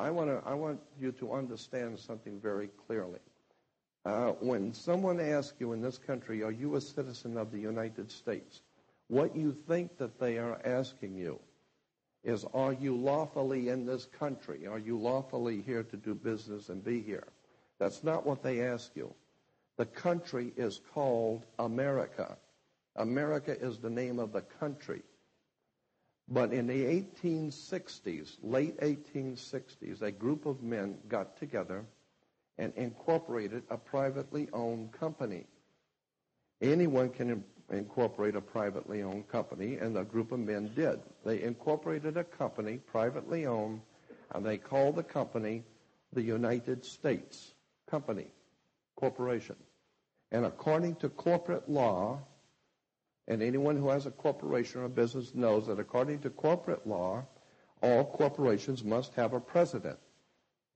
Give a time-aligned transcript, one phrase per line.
[0.00, 3.20] I want to I want you to understand something very clearly.
[4.06, 8.10] Uh, when someone asks you in this country, "Are you a citizen of the United
[8.10, 8.62] States?"
[9.08, 11.38] What you think that they are asking you
[12.24, 14.66] is, "Are you lawfully in this country?
[14.66, 17.28] Are you lawfully here to do business and be here?"
[17.78, 19.14] That's not what they ask you.
[19.76, 22.38] The country is called America.
[22.96, 25.02] America is the name of the country.
[26.30, 31.84] But in the 1860s, late 1860s, a group of men got together
[32.56, 35.46] and incorporated a privately owned company.
[36.62, 41.00] Anyone can incorporate a privately owned company, and a group of men did.
[41.24, 43.80] They incorporated a company, privately owned,
[44.32, 45.64] and they called the company
[46.12, 47.54] the United States
[47.90, 48.28] Company
[48.94, 49.56] Corporation.
[50.30, 52.20] And according to corporate law,
[53.30, 57.24] and anyone who has a corporation or a business knows that according to corporate law,
[57.80, 60.00] all corporations must have a president.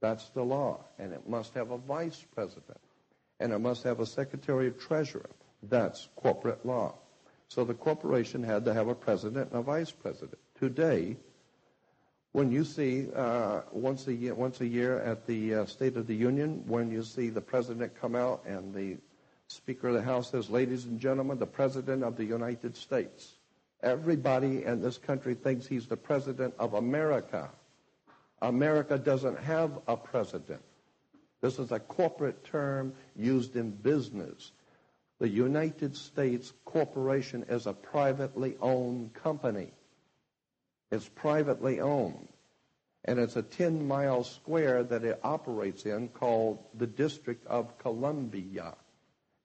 [0.00, 0.84] That's the law.
[1.00, 2.78] And it must have a vice president.
[3.40, 5.28] And it must have a secretary of treasurer.
[5.64, 6.94] That's corporate law.
[7.48, 10.38] So the corporation had to have a president and a vice president.
[10.60, 11.16] Today,
[12.30, 16.06] when you see uh, once a year, once a year at the uh, State of
[16.06, 18.96] the Union, when you see the president come out and the
[19.48, 23.34] Speaker of the House says, ladies and gentlemen, the President of the United States.
[23.82, 27.50] Everybody in this country thinks he's the President of America.
[28.40, 30.62] America doesn't have a president.
[31.40, 34.52] This is a corporate term used in business.
[35.18, 39.72] The United States Corporation is a privately owned company.
[40.90, 42.28] It's privately owned.
[43.04, 48.74] And it's a 10 mile square that it operates in called the District of Columbia.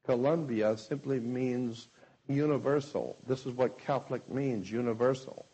[0.10, 1.88] Columbia simply means
[2.28, 3.16] universal.
[3.28, 5.46] This is what Catholic means, universal.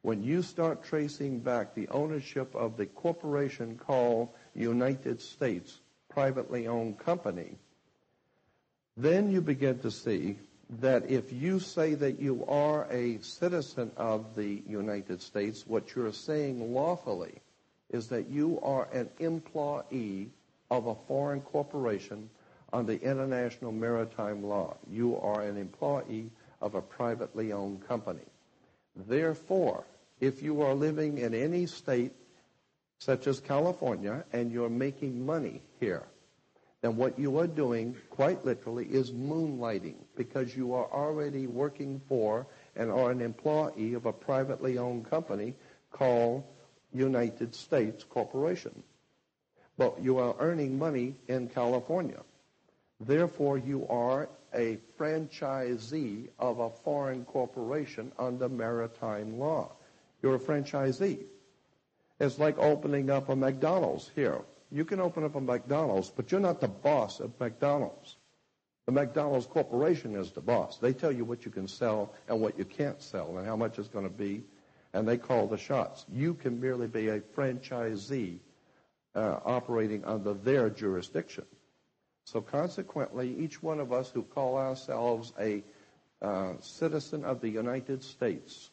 [0.00, 6.98] When you start tracing back the ownership of the corporation called United States privately owned
[6.98, 7.58] company,
[8.96, 10.38] then you begin to see
[10.80, 16.14] that if you say that you are a citizen of the United States, what you're
[16.14, 17.34] saying lawfully
[17.90, 20.30] is that you are an employee
[20.70, 22.30] of a foreign corporation
[22.72, 24.76] under international maritime law.
[24.90, 26.30] You are an employee
[26.60, 28.26] of a privately owned company.
[28.94, 29.84] Therefore,
[30.20, 32.12] if you are living in any state
[32.98, 36.02] such as California and you're making money here,
[36.80, 42.46] then what you are doing, quite literally, is moonlighting because you are already working for
[42.76, 45.54] and are an employee of a privately owned company
[45.90, 46.44] called
[46.92, 48.82] United States Corporation.
[49.76, 52.20] But you are earning money in California.
[53.00, 59.72] Therefore, you are a franchisee of a foreign corporation under maritime law.
[60.22, 61.24] You're a franchisee.
[62.18, 64.40] It's like opening up a McDonald's here.
[64.70, 68.16] You can open up a McDonald's, but you're not the boss of McDonald's.
[68.86, 70.78] The McDonald's Corporation is the boss.
[70.78, 73.78] They tell you what you can sell and what you can't sell and how much
[73.78, 74.42] it's going to be,
[74.92, 76.04] and they call the shots.
[76.10, 78.38] You can merely be a franchisee
[79.14, 81.44] uh, operating under their jurisdiction.
[82.30, 85.64] So consequently, each one of us who call ourselves a
[86.20, 88.68] uh, citizen of the United States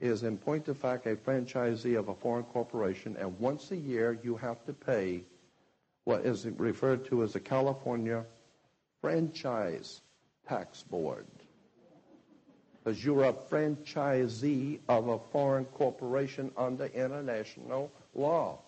[0.00, 4.16] is in point of fact a franchisee of a foreign corporation, and once a year
[4.22, 5.24] you have to pay
[6.04, 8.24] what is referred to as the California
[9.00, 10.00] Franchise
[10.46, 11.26] Tax Board.
[12.84, 18.60] Because you're a franchisee of a foreign corporation under international law.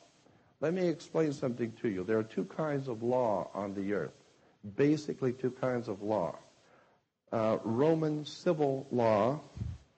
[0.61, 2.05] Let me explain something to you.
[2.05, 4.13] There are two kinds of law on the earth.
[4.77, 6.37] Basically, two kinds of law.
[7.33, 9.41] Uh, Roman civil law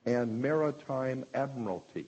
[0.07, 2.07] and maritime admiralty.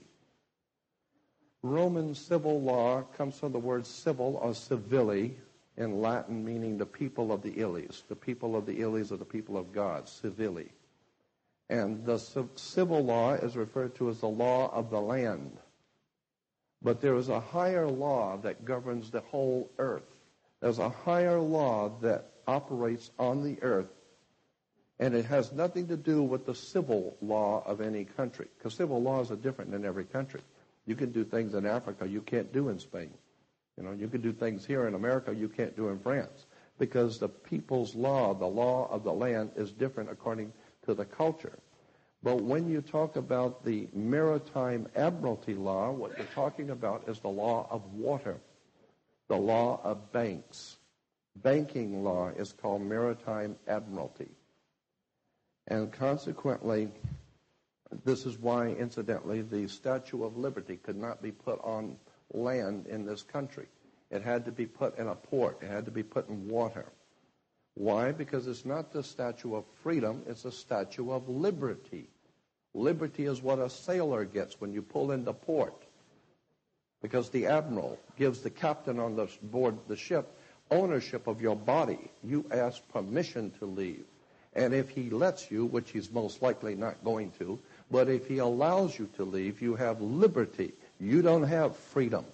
[1.63, 5.35] Roman civil law comes from the word civil or civili
[5.77, 8.03] in Latin, meaning the people of the Illies.
[8.07, 10.71] The people of the Illies are the people of God, civili.
[11.69, 12.19] And the
[12.55, 15.57] civil law is referred to as the law of the land.
[16.85, 20.05] But there is a higher law that governs the whole earth.
[20.61, 23.89] There's a higher law that operates on the earth,
[24.99, 29.01] and it has nothing to do with the civil law of any country, because civil
[29.01, 30.41] laws are different in every country.
[30.85, 33.09] You can do things in Africa you can't do in Spain.
[33.77, 36.45] You know, you can do things here in America you can't do in France,
[36.77, 40.53] because the people's law, the law of the land, is different according
[40.85, 41.57] to the culture.
[42.25, 47.27] But when you talk about the maritime admiralty law, what you're talking about is the
[47.27, 48.37] law of water,
[49.27, 50.77] the law of banks.
[51.35, 54.31] Banking law is called maritime admiralty.
[55.67, 56.89] And consequently,
[58.03, 61.95] this is why, incidentally, the Statue of Liberty could not be put on
[62.33, 63.67] land in this country.
[64.09, 65.59] It had to be put in a port.
[65.61, 66.85] It had to be put in water.
[67.75, 68.13] Why?
[68.13, 72.09] Because it's not the statue of freedom, it's a statue of liberty.
[72.75, 75.73] Liberty is what a sailor gets when you pull into port.
[77.01, 80.27] Because the admiral gives the captain on the board the ship
[80.69, 82.11] ownership of your body.
[82.23, 84.03] You ask permission to leave.
[84.53, 87.59] And if he lets you, which he's most likely not going to,
[87.91, 90.73] but if he allows you to leave, you have liberty.
[90.99, 92.25] You don't have freedom.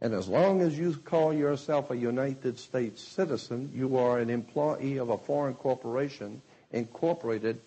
[0.00, 4.98] And as long as you call yourself a United States citizen, you are an employee
[4.98, 6.42] of a foreign corporation
[6.72, 7.60] incorporated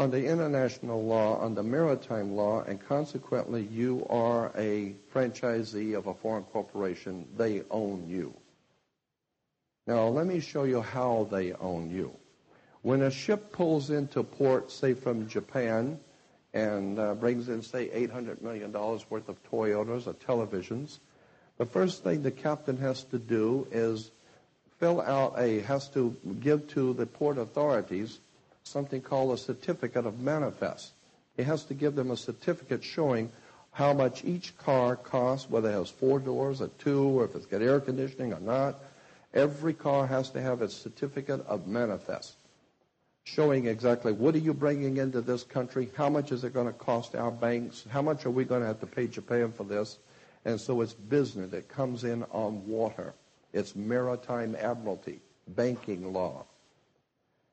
[0.00, 6.42] under international law, under maritime law, and consequently you are a franchisee of a foreign
[6.44, 7.28] corporation.
[7.36, 8.32] They own you.
[9.86, 12.12] Now, let me show you how they own you.
[12.80, 15.98] When a ship pulls into port, say from Japan,
[16.54, 20.98] and uh, brings in, say, $800 million worth of Toyotas or televisions,
[21.58, 24.10] the first thing the captain has to do is
[24.78, 28.18] fill out a, has to give to the port authorities
[28.64, 30.92] something called a certificate of manifest.
[31.36, 33.30] He has to give them a certificate showing
[33.72, 37.46] how much each car costs, whether it has four doors or two, or if it's
[37.46, 38.76] got air conditioning or not.
[39.32, 42.34] Every car has to have its certificate of manifest
[43.24, 46.72] showing exactly what are you bringing into this country, how much is it going to
[46.72, 49.98] cost our banks, how much are we going to have to pay Japan for this.
[50.44, 51.52] And so it's business.
[51.52, 53.12] It comes in on water.
[53.52, 56.46] It's maritime admiralty, banking law.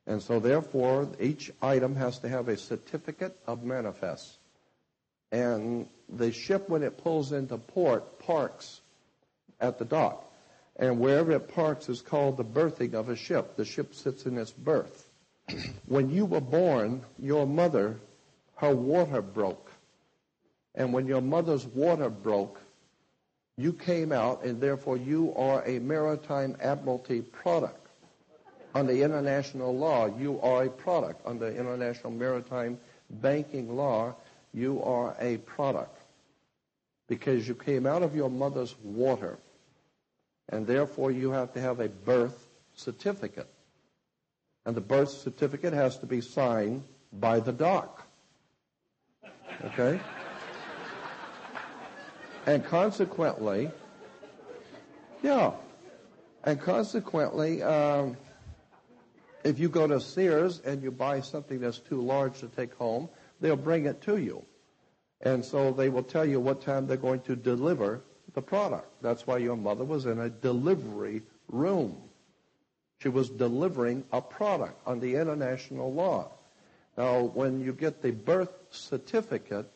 [0.07, 4.37] And so therefore, each item has to have a certificate of manifest.
[5.33, 8.79] And the ship, when it pulls into port, parks
[9.59, 10.23] at the dock.
[10.77, 13.57] And wherever it parks is called the berthing of a ship.
[13.57, 15.09] The ship sits in its berth
[15.87, 17.97] when you were born, your mother,
[18.55, 19.71] her water broke.
[20.73, 22.61] And when your mother's water broke,
[23.57, 27.86] you came out, and therefore you are a maritime admiralty product.
[28.75, 31.21] Under international law, you are a product.
[31.25, 32.77] Under international maritime
[33.09, 34.15] banking law,
[34.53, 35.97] you are a product.
[37.07, 39.37] Because you came out of your mother's water.
[40.49, 43.49] And therefore you have to have a birth certificate
[44.67, 46.83] and the birth certificate has to be signed
[47.13, 48.05] by the doc.
[49.63, 49.97] Okay?
[52.45, 53.71] And consequently,
[55.23, 55.53] yeah,
[56.43, 58.17] and consequently, um,
[59.47, 63.07] if you go to Sears and you buy something that's too large to take home,
[63.39, 64.43] they'll bring it to you.
[65.21, 68.01] And so they will tell you what time they're going to deliver
[68.33, 69.01] the product.
[69.01, 71.97] That's why your mother was in a delivery room.
[72.99, 76.31] She was delivering a product on the international law.
[76.97, 79.71] Now, when you get the birth certificate,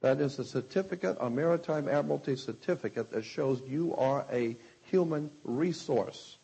[0.00, 6.36] that is a certificate, a maritime admiralty certificate that shows you are a human resource.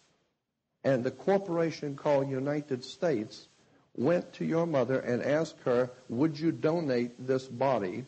[0.84, 3.48] And the corporation called United States
[3.96, 8.06] went to your mother and asked her, would you donate this body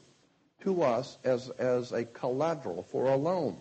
[0.62, 3.56] to us as, as a collateral for a loan?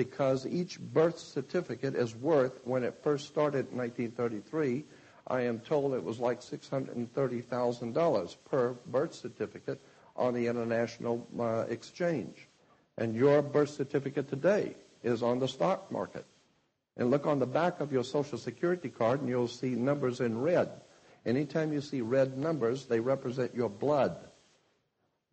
[0.00, 4.84] because each birth certificate is worth, when it first started in 1933,
[5.26, 9.78] I am told it was like $630,000 per birth certificate
[10.16, 12.48] on the international uh, exchange.
[12.96, 16.24] And your birth certificate today is on the stock market.
[16.96, 20.40] And look on the back of your social security card and you'll see numbers in
[20.40, 20.70] red.
[21.24, 24.16] Anytime you see red numbers, they represent your blood.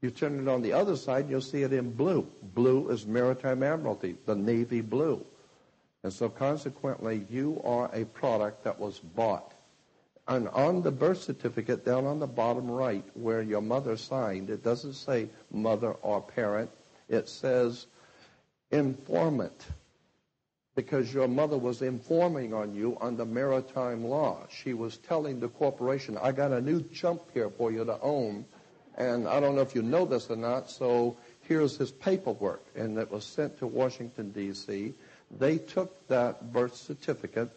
[0.01, 2.27] You turn it on the other side, you'll see it in blue.
[2.41, 5.25] Blue is maritime admiralty, the navy blue.
[6.03, 9.53] And so consequently, you are a product that was bought.
[10.27, 14.63] And on the birth certificate, down on the bottom right, where your mother signed, it
[14.63, 16.69] doesn't say mother or parent.
[17.07, 17.87] It says
[18.71, 19.65] informant.
[20.77, 24.46] Because your mother was informing on you under maritime law.
[24.50, 28.46] She was telling the corporation, I got a new chump here for you to own
[28.98, 32.63] and I don't know if you know this or not, so here's his paperwork.
[32.75, 34.93] And it was sent to Washington, D.C.
[35.39, 37.51] They took that birth certificate.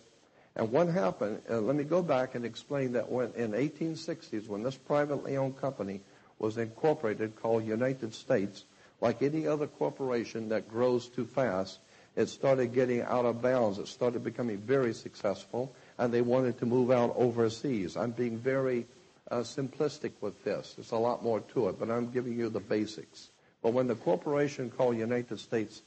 [0.54, 4.62] And what happened, uh, let me go back and explain that when in 1860s, when
[4.62, 6.02] this privately owned company
[6.38, 8.64] was incorporated called United States,
[9.00, 11.78] like any other corporation that grows too fast,
[12.20, 13.78] it started getting out of bounds.
[13.78, 17.96] It started becoming very successful, and they wanted to move out overseas.
[17.96, 18.86] I'm being very
[19.30, 20.74] uh, simplistic with this.
[20.74, 23.30] There's a lot more to it, but I'm giving you the basics.
[23.62, 25.80] But when the corporation called United States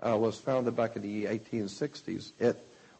[0.00, 2.56] uh, was founded back in the 1860s, it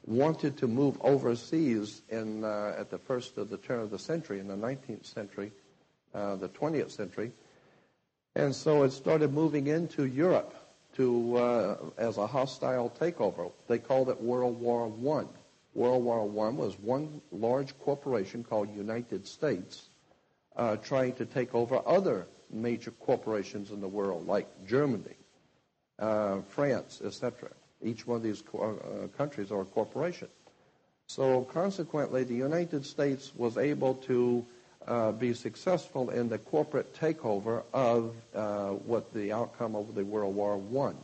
[0.07, 4.41] wanted to move overseas in, uh, at the first of the turn of the century,
[4.41, 5.53] in the 19th century,
[6.15, 7.33] uh, the 20th century.
[8.37, 10.55] And so it started moving into Europe
[10.95, 13.51] to uh, as a hostile takeover.
[13.69, 15.29] They called it World War One.
[15.75, 19.89] World War One was one large corporation called United States
[20.57, 25.17] uh, trying to take over other major corporations in the world, like Germany,
[25.99, 27.51] uh, France, etc.
[27.83, 30.29] Each one of these co- uh, countries are a corporation.
[31.09, 34.45] So consequently, the United States was able to
[34.87, 40.35] uh, be successful in the corporate takeover of uh, what the outcome of the World
[40.35, 40.97] War One.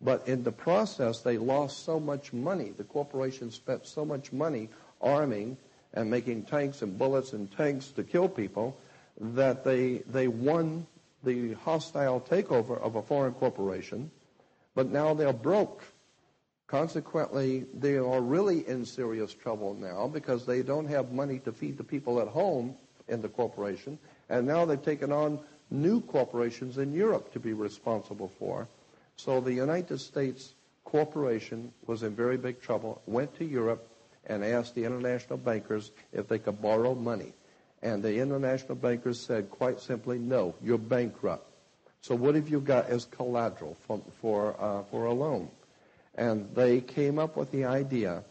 [0.00, 2.72] But in the process, they lost so much money.
[2.76, 4.68] The corporation spent so much money
[5.00, 5.56] arming
[5.94, 8.76] and making tanks and bullets and tanks to kill people
[9.20, 10.86] that they, they won
[11.24, 14.10] the hostile takeover of a foreign corporation,
[14.74, 15.82] but now they're broke.
[16.68, 21.76] Consequently, they are really in serious trouble now because they don't have money to feed
[21.78, 22.76] the people at home
[23.08, 23.98] in the corporation,
[24.28, 25.38] and now they've taken on
[25.70, 28.66] new corporations in Europe to be responsible for.
[29.16, 33.86] So the United States corporation was in very big trouble, went to Europe
[34.26, 37.32] and asked the international bankers if they could borrow money.
[37.82, 41.44] And the international bankers said quite simply, no, you're bankrupt.
[42.00, 45.48] So what have you got as collateral for, for, uh, for a loan?
[46.14, 48.24] And they came up with the idea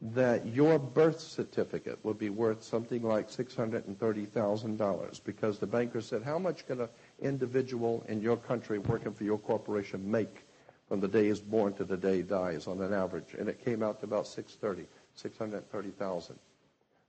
[0.00, 6.38] that your birth certificate would be worth something like $630,000 because the banker said, how
[6.38, 6.88] much can an
[7.20, 10.46] individual in your country working for your corporation make
[10.88, 13.34] from the day he's born to the day he dies on an average?
[13.36, 16.38] And it came out to about 630, 630,000.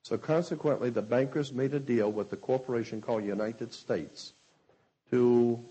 [0.02, 4.34] So consequently, the bankers made a deal with the corporation called United States
[5.12, 5.64] to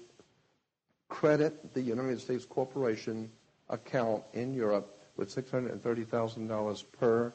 [1.09, 3.31] credit the United States corporation
[3.71, 7.33] account in Europe with $630,000 per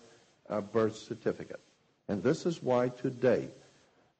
[0.49, 1.59] uh, birth certificate.
[2.07, 3.49] And this is why today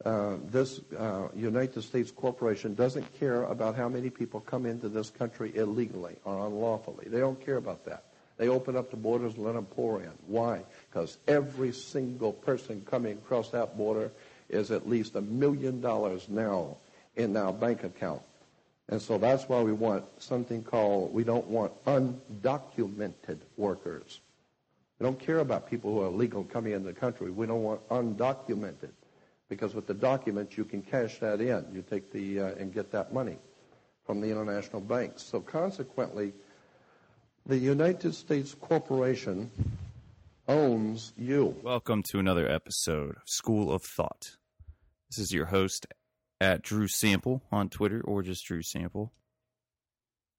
[0.06, 5.10] uh, this uh, United States corporation doesn't care about how many people come into this
[5.10, 7.08] country illegally or unlawfully.
[7.08, 8.04] They don't care about that.
[8.38, 10.12] They open up the borders and let them pour in.
[10.28, 10.64] Why?
[10.90, 14.12] Because every single person coming across that border
[14.50, 16.78] is at least a million dollars now
[17.16, 18.22] in our bank account.
[18.94, 24.20] And so that's why we want something called, we don't want undocumented workers.
[25.00, 27.32] We don't care about people who are legal coming into the country.
[27.32, 28.92] We don't want undocumented.
[29.50, 31.66] Because with the documents, you can cash that in.
[31.74, 33.40] You take the, uh, and get that money
[34.06, 35.24] from the international banks.
[35.24, 36.32] So consequently,
[37.48, 39.50] the United States corporation
[40.48, 41.56] owns you.
[41.64, 44.38] Welcome to another episode of School of Thought.
[45.10, 45.88] This is your host
[46.44, 49.14] at Drew Sample on Twitter or just Drew Sample.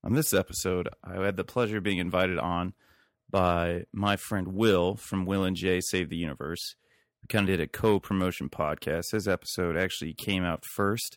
[0.04, 2.74] On this episode, I had the pleasure of being invited on
[3.30, 6.76] by my friend Wil from Wil and Jay Save the Universe.
[7.22, 9.12] We kind of did a co-promotion podcast.
[9.12, 11.16] His episode actually came out first.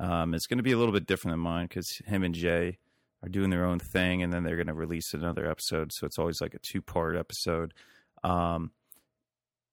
[0.00, 2.78] Um, it's going to be a little bit different than mine because him and Jay
[3.22, 5.92] are doing their own thing, and then they're going to release another episode.
[5.92, 7.72] So it's always like a two part episode.
[8.24, 8.72] Um,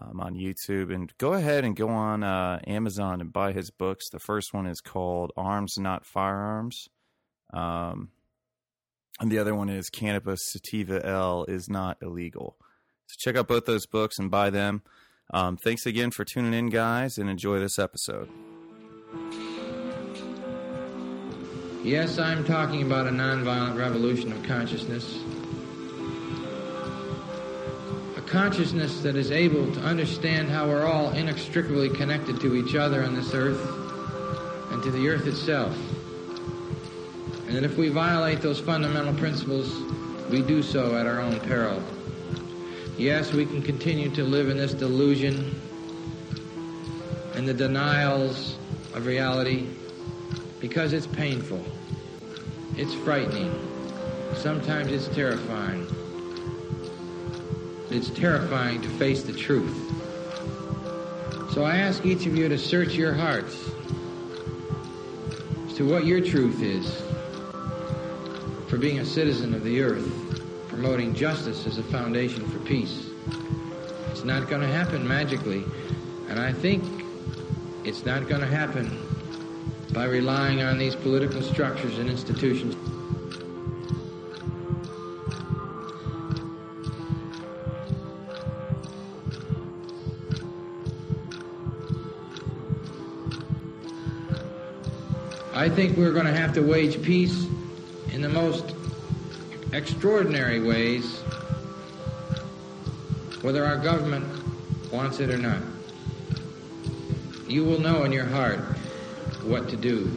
[0.00, 0.94] um, on YouTube.
[0.94, 4.08] And go ahead and go on uh, Amazon and buy his books.
[4.10, 6.88] The first one is called Arms Not Firearms.
[7.52, 8.10] Um,
[9.20, 12.56] and the other one is Cannabis Sativa L is not illegal.
[13.06, 14.82] So check out both those books and buy them.
[15.30, 18.30] Um, thanks again for tuning in, guys, and enjoy this episode.
[21.84, 25.18] Yes, I'm talking about a nonviolent revolution of consciousness.
[28.16, 33.04] A consciousness that is able to understand how we're all inextricably connected to each other
[33.04, 33.60] on this earth
[34.70, 35.76] and to the earth itself.
[37.46, 39.74] And that if we violate those fundamental principles,
[40.30, 41.82] we do so at our own peril.
[42.98, 45.54] Yes, we can continue to live in this delusion
[47.34, 48.56] and the denials
[48.92, 49.68] of reality
[50.58, 51.64] because it's painful.
[52.76, 53.54] It's frightening.
[54.34, 55.86] Sometimes it's terrifying.
[57.88, 59.76] It's terrifying to face the truth.
[61.52, 63.64] So I ask each of you to search your hearts
[65.68, 67.00] as to what your truth is
[68.66, 70.27] for being a citizen of the earth,
[70.80, 73.10] promoting justice as a foundation for peace.
[74.12, 75.64] It's not going to happen magically,
[76.28, 76.84] and I think
[77.82, 78.96] it's not going to happen
[79.92, 82.76] by relying on these political structures and institutions.
[95.52, 97.48] I think we're going to have to wage peace
[98.12, 98.77] in the most
[99.78, 101.20] extraordinary ways,
[103.42, 104.26] whether our government
[104.92, 105.62] wants it or not.
[107.46, 108.58] You will know in your heart
[109.44, 110.10] what to do.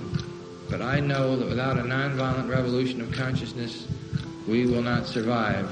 [0.70, 3.88] But I know that without a nonviolent revolution of consciousness,
[4.48, 5.70] we will not survive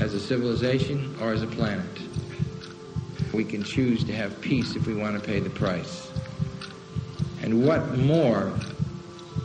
[0.00, 1.86] as a civilization or as a planet.
[3.32, 6.10] We can choose to have peace if we want to pay the price.
[7.42, 8.52] And what more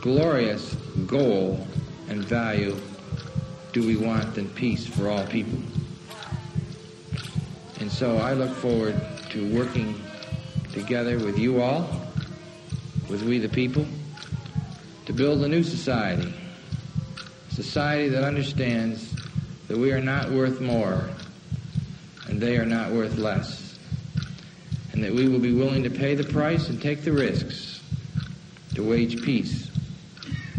[0.02, 0.74] glorious
[1.06, 1.66] goal
[2.08, 2.76] and value
[3.74, 5.58] do we want than peace for all people?
[7.80, 8.94] And so I look forward
[9.30, 10.00] to working
[10.72, 11.88] together with you all,
[13.10, 13.84] with we the people,
[15.06, 16.32] to build a new society.
[17.50, 19.12] A society that understands
[19.66, 21.10] that we are not worth more
[22.28, 23.76] and they are not worth less.
[24.92, 27.82] And that we will be willing to pay the price and take the risks
[28.76, 29.68] to wage peace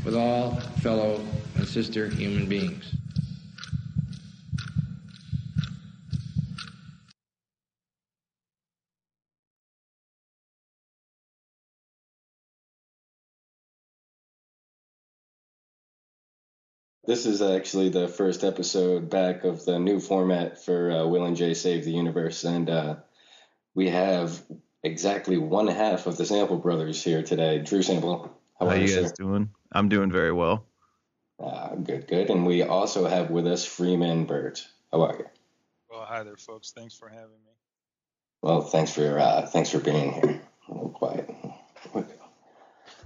[0.03, 2.91] with all fellow and sister human beings.
[17.07, 21.35] This is actually the first episode back of the new format for uh, Wil and
[21.35, 22.95] Jay Save the Universe, and uh,
[23.75, 24.41] we have
[24.83, 27.59] exactly one half of the Sample Brothers here today.
[27.59, 29.15] Drew Sample, how, how are you guys sir?
[29.19, 29.49] doing?
[29.71, 30.65] I'm doing very well.
[31.39, 32.29] Uh, good, good.
[32.29, 34.65] And we also have with us Freeman Burt.
[34.91, 35.25] How are you?
[35.91, 36.71] Well, hi there, folks.
[36.71, 37.51] Thanks for having me.
[38.41, 40.41] Well, thanks for uh, thanks for being here.
[40.69, 41.34] A little quiet.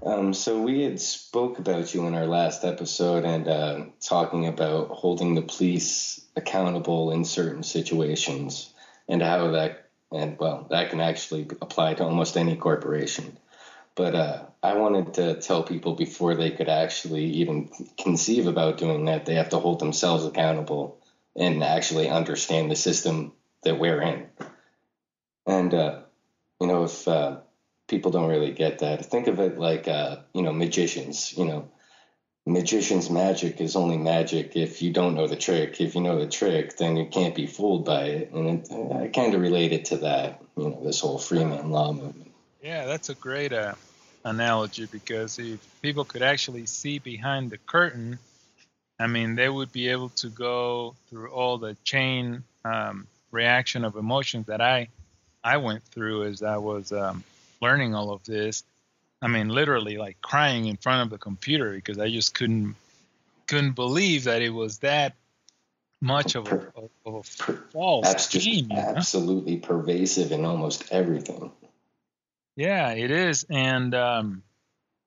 [0.02, 4.90] Um, so we had spoke about you in our last episode and uh, talking about
[4.90, 8.74] holding the police accountable in certain situations
[9.10, 13.38] and how that and well that can actually apply to almost any corporation.
[13.96, 19.06] But uh, I wanted to tell people before they could actually even conceive about doing
[19.06, 21.02] that, they have to hold themselves accountable
[21.36, 24.28] and actually understand the system that we're in.
[25.46, 26.00] And uh,
[26.62, 27.40] you know if uh,
[27.90, 29.06] people don't really get that.
[29.06, 31.36] Think of it like, uh, you know, magicians.
[31.38, 31.72] You know,
[32.46, 35.82] magician's magic is only magic if you don't know the trick.
[35.82, 38.32] If you know the trick, then you can't be fooled by it.
[38.32, 40.42] And it, I kind of related to that.
[40.56, 42.32] You know, this whole freeman law movement.
[42.62, 43.74] Yeah, that's a great uh,
[44.24, 48.20] analogy because if people could actually see behind the curtain,
[49.00, 53.96] I mean, they would be able to go through all the chain um, reaction of
[53.96, 54.90] emotions that I
[55.44, 57.24] I went through as I was um,
[57.62, 58.64] learning all of this,
[59.22, 62.76] I mean, literally like crying in front of the computer because I just couldn't
[63.48, 65.16] couldn't believe that it was that
[66.02, 66.72] much of a,
[67.06, 68.28] of a false That's.
[68.28, 69.68] Just absolutely know?
[69.68, 71.52] pervasive in almost everything.
[72.56, 74.44] Yeah, it is, and um,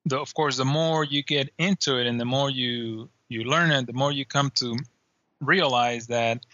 [0.06, 3.70] the, of course, the more you get into it, and the more you you learn
[3.70, 4.76] it, the more you come to
[5.40, 6.44] realize that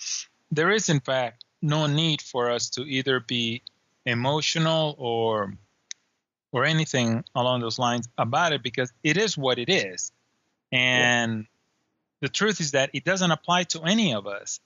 [0.50, 3.62] there is, in fact, no need for us to either be
[4.06, 5.54] emotional or
[6.52, 10.12] or anything along those lines about it because it is what it is.
[10.72, 11.46] And yeah.
[12.22, 14.60] the truth is that it doesn't apply to any of us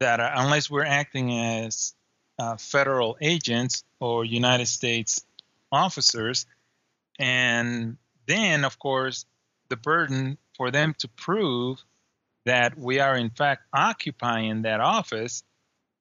[0.00, 1.94] that are, unless we're acting as
[2.38, 5.24] uh, federal agents or United States
[5.72, 6.46] officers.
[7.18, 9.26] And then, of course,
[9.68, 11.82] the burden for them to prove
[12.46, 15.42] that we are in fact occupying that office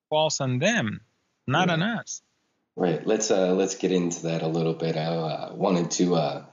[0.10, 1.02] falls on them,
[1.48, 1.74] not yeah.
[1.74, 2.22] on us.
[2.78, 3.06] Right.
[3.08, 4.96] Let's uh, let's get into that a little bit.
[4.98, 6.46] I uh, wanted to uh,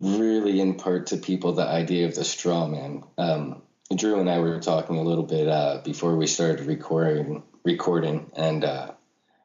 [0.00, 3.02] really impart to people the idea of the straw man.
[3.18, 8.30] Um, Drew and I were talking a little bit uh, before we started recording, recording,
[8.36, 8.92] and uh,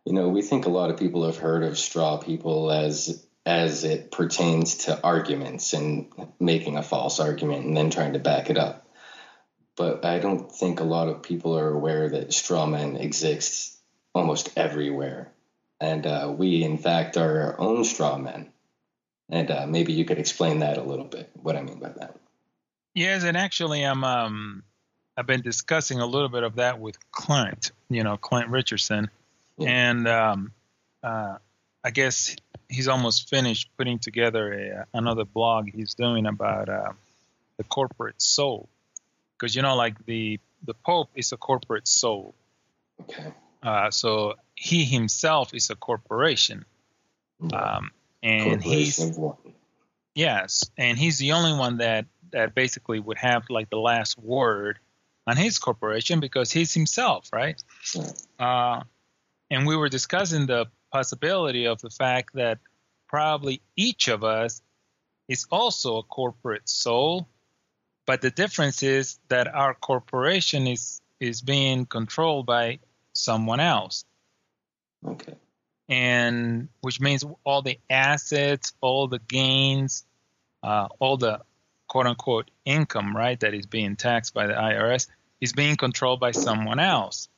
[0.06, 3.84] you know we think a lot of people have heard of straw people as as
[3.84, 8.60] it pertains to arguments and making a false argument and then trying to back it
[8.60, 8.88] up.
[9.76, 13.76] But I don't think a lot of people are aware that straw men exist
[14.14, 15.34] almost everywhere
[15.80, 18.52] and uh, we in fact are our own straw men.
[19.32, 21.30] And uh, maybe you could explain that a little bit.
[21.34, 22.18] What I mean by that.
[22.96, 24.64] Yes, and actually, I'm um,
[25.16, 27.72] I've been discussing a little bit of that with Clint.
[27.90, 29.10] You know, Clint Richardson,
[29.58, 29.70] yeah.
[29.70, 30.52] and um,
[31.04, 31.38] uh,
[31.84, 32.36] I guess
[32.68, 36.94] he's almost finished putting together a, another blog he's doing about uh,
[37.58, 38.68] the corporate soul,
[39.38, 42.34] because you know, like the the Pope is a corporate soul.
[43.02, 43.32] Okay.
[43.62, 46.66] Uh, so he himself is a corporation,
[47.54, 47.92] um,
[48.24, 49.20] and he's
[50.16, 54.80] yes, and he's the only one that that basically would have like the last word
[55.28, 57.62] on his corporation because he's himself, right?
[58.40, 58.84] Uh,
[59.52, 62.60] and we were discussing the possibility of the fact that
[63.08, 64.62] probably each of us
[65.28, 67.28] is also a corporate soul,
[68.06, 72.80] but the difference is that our corporation is is being controlled by
[73.20, 74.06] someone else.
[75.06, 75.36] Okay.
[75.88, 80.06] And which means all the assets, all the gains,
[80.62, 81.42] uh, all the
[81.88, 85.08] quote unquote income, right, that is being taxed by the IRS
[85.42, 87.30] is being controlled by someone else,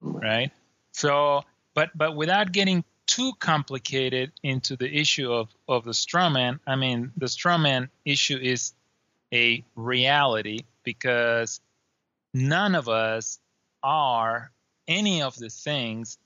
[0.00, 0.50] right?
[0.92, 1.42] So,
[1.74, 7.12] but but without getting too complicated into the issue of of the strawman, I mean,
[7.16, 8.72] the strawman issue is
[9.32, 11.60] a reality because
[12.34, 13.38] none of us
[13.82, 14.52] are
[14.90, 16.18] any of the things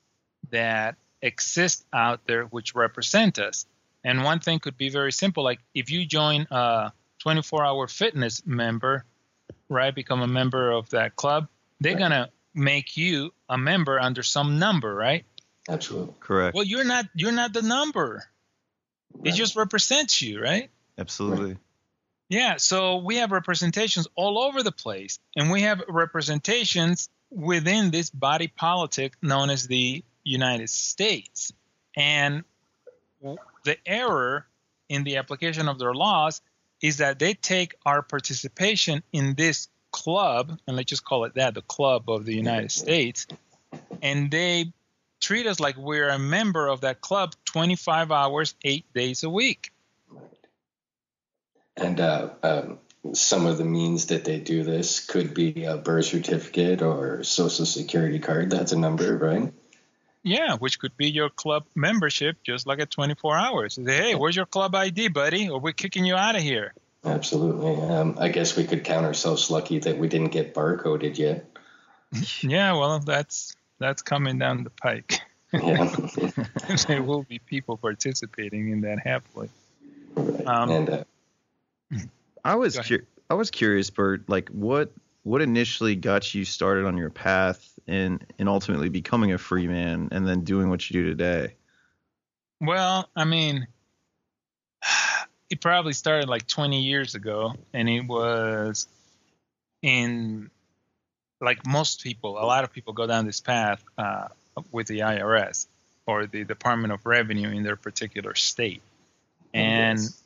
[0.49, 3.65] that exist out there which represent us.
[4.03, 6.91] And one thing could be very simple, like if you join a
[7.25, 9.05] 24-hour fitness member,
[9.69, 11.47] right, become a member of that club,
[11.79, 11.99] they're Right.
[11.99, 15.25] gonna make you a member under some number, right?
[15.69, 16.13] Absolutely.
[16.19, 16.55] Correct.
[16.55, 18.23] Well, you're not you're not the number.
[19.23, 20.69] It just represents you, right?
[20.97, 21.57] Absolutely.
[22.29, 28.09] Yeah, so we have representations all over the place, and we have representations within this
[28.09, 31.51] body politic known as the United States.
[31.95, 32.43] And
[33.63, 34.45] the error
[34.89, 36.41] in the application of their laws
[36.81, 41.53] is that they take our participation in this club, and let's just call it that,
[41.53, 43.27] the club of the United States,
[44.01, 44.73] and they
[45.21, 49.71] treat us like we're a member of that club 25 hours, eight days a week.
[51.77, 52.79] And uh, um,
[53.13, 57.65] some of the means that they do this could be a birth certificate or social
[57.65, 58.49] security card.
[58.49, 59.53] That's a number, right?
[60.23, 63.75] Yeah, which could be your club membership, just like at 24 hours.
[63.75, 65.49] Say, hey, where's your club ID, buddy?
[65.49, 66.73] Or we're kicking you out of here.
[67.03, 67.75] Absolutely.
[67.75, 71.45] Um, I guess we could count ourselves lucky that we didn't get barcoded yet.
[72.41, 75.19] Yeah, well, that's that's coming down the pike.
[75.51, 75.93] Yeah.
[76.87, 79.49] there will be people participating in that happily.
[80.15, 80.47] right.
[80.47, 81.03] Um, and uh,
[82.45, 84.29] I was cur- I was curious, Burt.
[84.29, 89.39] Like, what what initially got you started on your path in in ultimately becoming a
[89.39, 91.55] free man and then doing what you do today?
[92.61, 93.67] Well, I mean,
[95.49, 98.87] it probably started like 20 years ago, and it was
[99.81, 100.51] in
[101.41, 104.27] like most people, a lot of people go down this path uh,
[104.71, 105.65] with the IRS
[106.05, 108.83] or the Department of Revenue in their particular state,
[109.51, 110.21] and yes.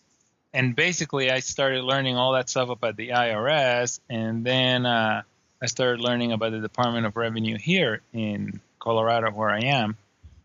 [0.54, 5.22] And basically I started learning all that stuff about the IRS, and then uh,
[5.62, 9.98] I started learning about the Department of Revenue here in Colorado, where I am,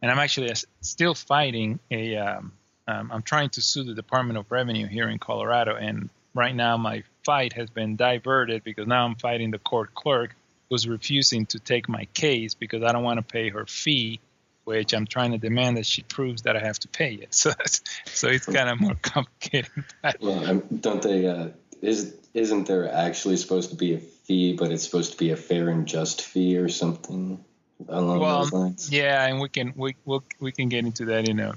[0.03, 2.17] and I'm actually still fighting a.
[2.17, 2.53] Um,
[2.87, 6.77] um, I'm trying to sue the Department of Revenue here in Colorado, and right now
[6.77, 10.35] my fight has been diverted because now I'm fighting the court clerk
[10.69, 14.21] who's refusing to take my case because I don't want to pay her fee,
[14.65, 17.29] which I'm trying to demand that she proves that I have to pay it.
[17.35, 19.71] So that's, so it's kind of more complicated.
[20.21, 21.27] well, don't they?
[21.27, 21.49] Uh,
[21.83, 25.37] is isn't there actually supposed to be a fee, but it's supposed to be a
[25.37, 27.45] fair and just fee or something
[27.89, 28.91] along Well, those lines?
[28.91, 31.55] yeah, and we can we we'll, we can get into that in a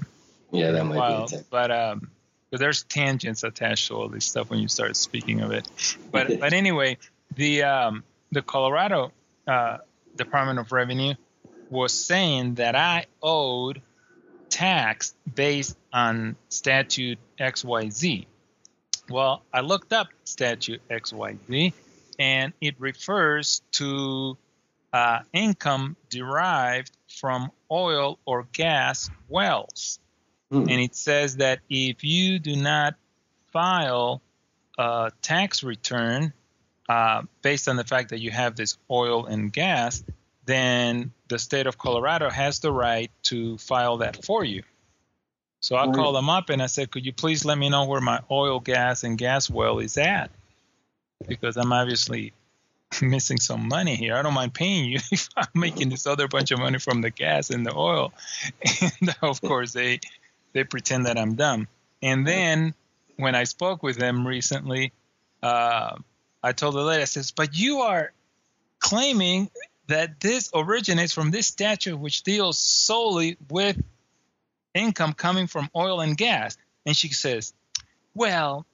[0.52, 1.36] Yeah, that might while, be.
[1.50, 2.10] But um,
[2.50, 5.66] but there's tangents attached to all this stuff when you start speaking of it.
[6.10, 6.98] But but anyway,
[7.34, 9.12] the um, the Colorado
[9.46, 9.78] uh,
[10.16, 11.14] Department of Revenue
[11.70, 13.82] was saying that I owed
[14.48, 18.26] tax based on statute XYZ.
[19.10, 21.72] Well, I looked up statute XYZ,
[22.18, 24.36] and it refers to
[24.92, 29.98] uh, income derived from oil or gas wells.
[30.50, 30.62] Hmm.
[30.62, 32.94] And it says that if you do not
[33.52, 34.22] file
[34.78, 36.32] a tax return
[36.88, 40.02] uh, based on the fact that you have this oil and gas,
[40.46, 44.62] then the state of Colorado has the right to file that for you.
[45.60, 48.00] So I called them up and I said, Could you please let me know where
[48.00, 50.30] my oil, gas, and gas well is at?
[51.26, 52.32] Because I'm obviously
[53.02, 54.14] missing some money here.
[54.14, 57.10] I don't mind paying you if I'm making this other bunch of money from the
[57.10, 58.12] gas and the oil.
[59.00, 60.00] And of course, they
[60.52, 61.68] they pretend that I'm dumb.
[62.02, 62.74] And then
[63.16, 64.92] when I spoke with them recently,
[65.42, 65.96] uh,
[66.42, 68.12] I told the lady, I says, "But you are
[68.78, 69.50] claiming
[69.88, 73.80] that this originates from this statute, which deals solely with
[74.74, 77.52] income coming from oil and gas." And she says,
[78.14, 78.66] "Well."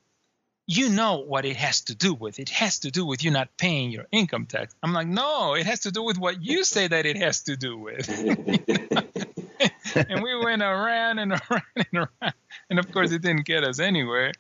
[0.67, 2.39] You know what it has to do with.
[2.39, 4.75] It has to do with you not paying your income tax.
[4.83, 7.55] I'm like, no, it has to do with what you say that it has to
[7.55, 8.09] do with.
[9.95, 11.87] and we went around and around and
[12.23, 12.35] around.
[12.71, 14.33] And of course, it didn't get us anywhere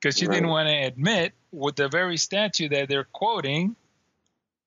[0.00, 3.76] because she didn't want to admit with the very statute that they're quoting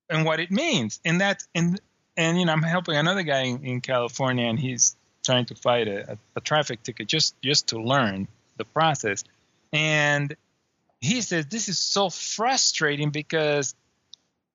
[0.09, 0.99] and what it means.
[1.05, 1.79] And that's and
[2.17, 5.87] and you know, I'm helping another guy in, in California, and he's trying to fight
[5.87, 9.23] a, a, a traffic ticket just just to learn the process.
[9.71, 10.35] And
[10.99, 13.75] he says this is so frustrating because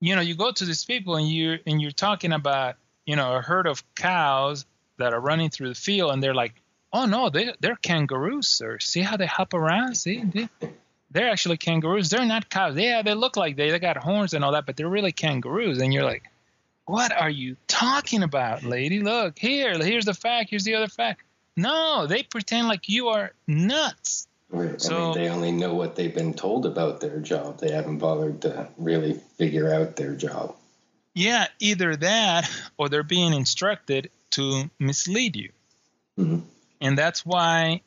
[0.00, 3.36] you know you go to these people and you and you're talking about you know
[3.36, 4.66] a herd of cows
[4.98, 6.54] that are running through the field and they're like
[6.92, 10.22] oh no they they're kangaroos sir see how they hop around see
[11.14, 14.44] they're actually kangaroos they're not cows yeah they look like they they got horns and
[14.44, 16.24] all that but they're really kangaroos and you're like
[16.84, 21.22] what are you talking about lady look here here's the fact here's the other fact
[21.56, 24.80] no they pretend like you are nuts Right.
[24.80, 27.58] So- I mean, they only know what they've been told about their job.
[27.58, 30.54] They haven't bothered to really figure out their job.
[31.12, 32.48] Yeah, either that
[32.78, 35.50] or they're being instructed to mislead you.
[36.16, 36.42] Mhm.
[36.80, 37.80] And that's why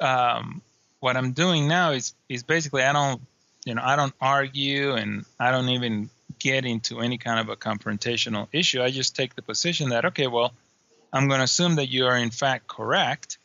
[0.00, 0.60] um,
[1.00, 3.20] what I'm doing now is is basically I don't
[3.64, 7.56] you know I don't argue and I don't even get into any kind of a
[7.56, 8.82] confrontational issue.
[8.82, 10.52] I just take the position that okay, well,
[11.12, 13.38] I'm going to assume that you are in fact correct,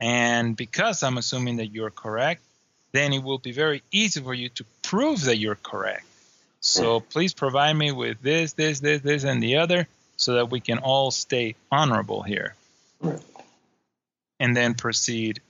[0.00, 2.42] and because I'm assuming that you're correct,
[2.92, 6.04] then it will be very easy for you to prove that you're correct.
[6.60, 10.60] So please provide me with this, this, this, this, and the other, so that we
[10.60, 12.54] can all stay honorable here,
[14.38, 15.40] and then proceed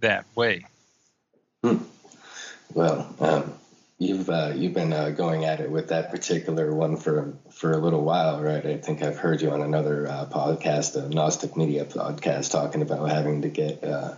[0.00, 0.66] that way.
[1.62, 3.54] Well, um,
[3.98, 7.78] you've uh, you've been uh, going at it with that particular one for for a
[7.78, 8.64] little while, right?
[8.64, 13.10] I think I've heard you on another uh, podcast, a Gnostic Media podcast, talking about
[13.10, 14.14] having to get uh,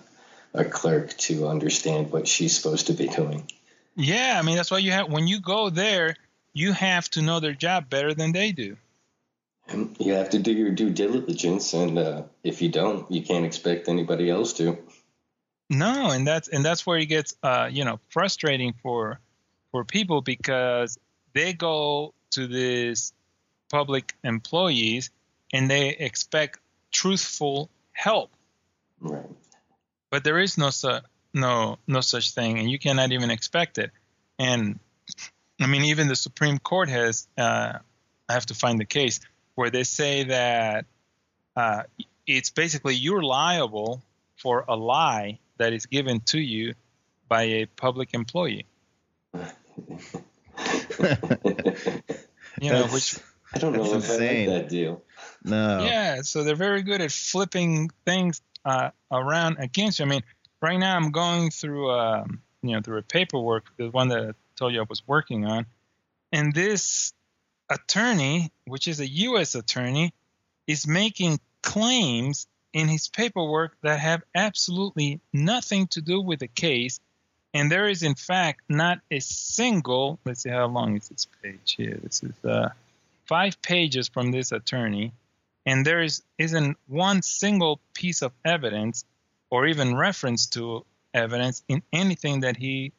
[0.53, 3.51] a clerk to understand what she's supposed to be doing.
[3.97, 6.17] Yeah, I mean that's why you have when you go there,
[6.53, 8.77] you have to know their job better than they do.
[9.99, 13.89] You have to do your due diligence, and uh, if you don't, you can't expect
[13.89, 14.77] anybody else to.
[15.71, 19.21] No, and that's and that's where it gets uh, you know frustrating for
[19.71, 20.99] for people because
[21.33, 23.13] they go to these
[23.71, 25.11] public employees
[25.53, 26.59] and they expect
[26.91, 28.33] truthful help,
[29.01, 29.25] Right.
[30.11, 30.99] but there is no su-
[31.33, 33.93] no no such thing, and you cannot even expect it.
[34.41, 34.81] And
[35.61, 37.79] I mean, even the Supreme Court has uh,
[38.29, 39.21] I have to find the case
[39.55, 40.87] where they say that
[41.55, 41.83] uh,
[42.27, 44.03] it's basically you're liable
[44.37, 46.75] for a lie that is given to you
[47.29, 48.67] by a public employee.
[52.61, 53.19] You know, which
[53.55, 55.03] I don't know That's if I like that deal.
[55.45, 55.83] no.
[55.83, 60.05] yeah, so they're very good at flipping things uh, around against you.
[60.05, 60.23] I mean,
[60.61, 64.33] right now I'm going through um, you know through a paperwork, the one that I
[64.57, 65.65] told you I was working on,
[66.33, 67.15] and this
[67.71, 69.55] attorney, which is a U.S.
[69.55, 70.13] attorney,
[70.67, 77.01] is making claims in his paperwork that have absolutely nothing to do with the case.
[77.53, 81.75] And there is, in fact, not a single, let's see, how long is this page
[81.77, 81.99] here?
[82.03, 82.71] This is uh,
[83.27, 85.13] five pages from this attorney.
[85.67, 89.05] And there is, isn't one single piece of evidence
[89.51, 92.93] or even reference to evidence in anything that he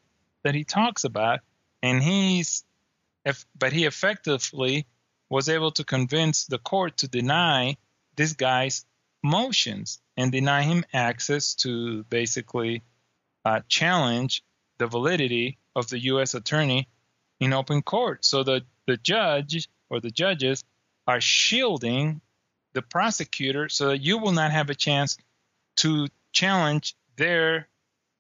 [0.44, 1.40] that he talks about.
[1.84, 2.64] And he's,
[3.58, 4.86] but he effectively
[5.30, 7.78] was able to convince the court to deny
[8.16, 8.86] this guy's
[9.24, 12.84] motions and deny him access to basically
[13.46, 14.44] uh, challenge
[14.78, 16.34] the validity of the U.S.
[16.34, 16.88] attorney
[17.40, 18.26] in open court.
[18.26, 20.64] So the, the judge or the judges
[21.08, 22.22] are shielding
[22.74, 25.18] the prosecutor so that you will not have a chance
[25.78, 27.68] to challenge their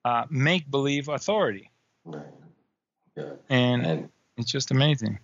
[0.03, 1.71] uh, make believe authority.
[2.05, 2.25] Right.
[3.15, 3.23] Yeah.
[3.49, 5.19] And And it's just amazing.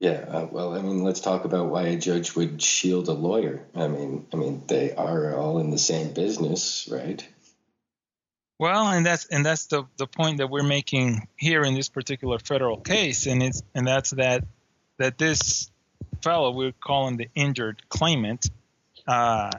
[0.00, 3.66] Yeah, uh, well, I mean, let's talk about why a judge would shield a lawyer.
[3.74, 7.26] I mean, I mean, they are all in the same business, right?
[8.60, 12.38] Well, and that's and that's the the point that we're making here in this particular
[12.38, 14.44] federal case, and it's and that's that
[14.98, 15.70] that this
[16.22, 18.50] fellow we're calling the injured claimant,
[19.06, 19.50] uh,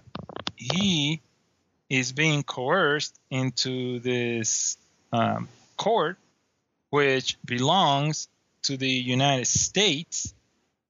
[0.55, 1.21] he
[1.89, 4.77] is being coerced into this
[5.11, 6.17] um, court,
[6.91, 8.27] which belongs
[8.63, 10.33] to the United States,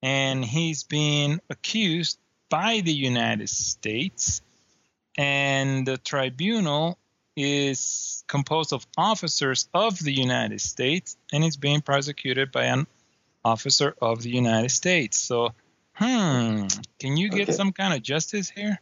[0.01, 4.41] and he's being accused by the United States,
[5.17, 6.97] and the tribunal
[7.35, 12.87] is composed of officers of the United States and is being prosecuted by an
[13.45, 15.17] officer of the United States.
[15.17, 15.53] So,
[15.93, 16.67] hmm,
[16.99, 17.53] can you get Okay.
[17.53, 18.79] some kind of justice here?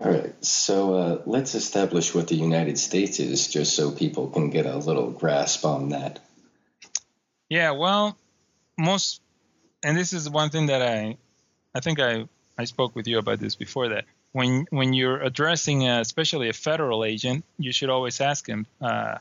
[0.00, 0.44] All right.
[0.44, 4.76] So uh, let's establish what the United States is, just so people can get a
[4.76, 6.20] little grasp on that.
[7.48, 8.16] Yeah, well,
[8.76, 9.20] most,
[9.82, 11.16] and this is one thing that I,
[11.74, 15.88] I think I, I spoke with you about this before that when when you're addressing,
[15.88, 19.18] especially a federal agent, you should always ask him, uh,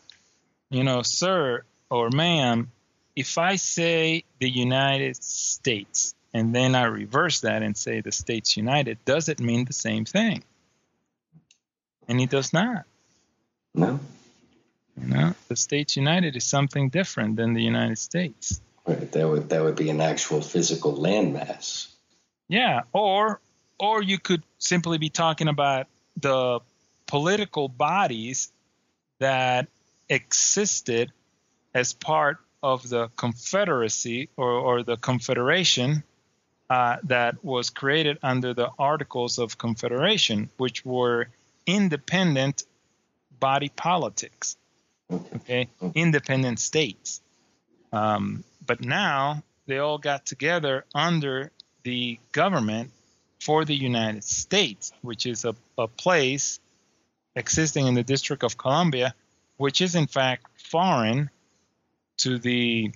[0.69, 2.71] you know, sir or ma'am,
[3.15, 8.57] if I say the United States and then I reverse that and say the States
[8.57, 10.43] United, does it mean the same thing?
[12.07, 12.85] And he does not.
[13.73, 13.99] No.
[14.99, 18.61] You know, the States United is something different than the United States.
[18.85, 19.11] Right.
[19.11, 21.87] That would that would be an actual physical landmass.
[22.47, 23.39] Yeah, or
[23.79, 26.59] or you could simply be talking about the
[27.05, 28.51] political bodies
[29.19, 29.67] that
[30.09, 31.11] existed
[31.73, 36.03] as part of the Confederacy or, or the Confederation
[36.69, 41.27] uh, that was created under the Articles of Confederation, which were
[41.65, 42.63] independent
[43.39, 44.57] body politics,
[45.11, 47.21] okay, independent states.
[47.91, 51.51] Um, but now they all got together under
[51.83, 52.91] the government
[53.39, 56.59] for the United States, which is a, a place
[57.35, 59.13] existing in the District of Columbia,
[59.57, 61.29] which is in fact foreign
[62.17, 62.91] to the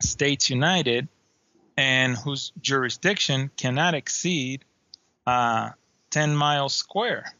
[0.00, 1.08] States United
[1.76, 4.64] and whose jurisdiction cannot exceed
[5.26, 5.70] uh,
[6.10, 7.34] 10 miles square.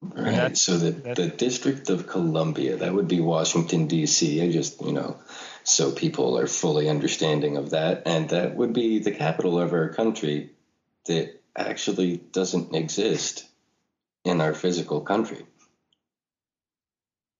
[0.00, 0.56] Right.
[0.56, 4.42] So the, the District of Columbia, that would be Washington, D.C.
[4.42, 5.16] I just, you know,
[5.64, 8.02] so people are fully understanding of that.
[8.06, 10.50] And that would be the capital of our country
[11.06, 13.44] that actually doesn't exist
[14.24, 15.44] in our physical country.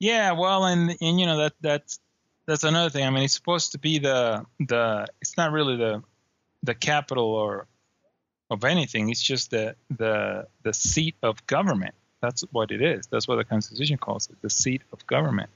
[0.01, 1.99] Yeah, well, and and you know that that's
[2.47, 3.05] that's another thing.
[3.05, 5.07] I mean, it's supposed to be the the.
[5.21, 6.03] It's not really the
[6.63, 7.67] the capital or
[8.49, 9.11] of anything.
[9.11, 11.95] It's just the the the seat of government.
[12.21, 13.07] That's what it is.
[13.07, 15.51] That's what the Constitution calls it, the seat of government.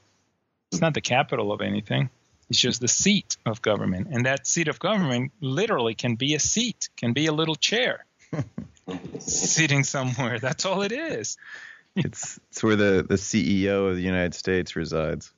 [0.70, 2.08] It's not the capital of anything.
[2.48, 6.38] It's just the seat of government, and that seat of government literally can be a
[6.38, 8.04] seat, can be a little chair,
[9.18, 10.38] sitting somewhere.
[10.38, 11.38] That's all it is.
[11.94, 15.32] It's it's where the the CEO of the United States resides.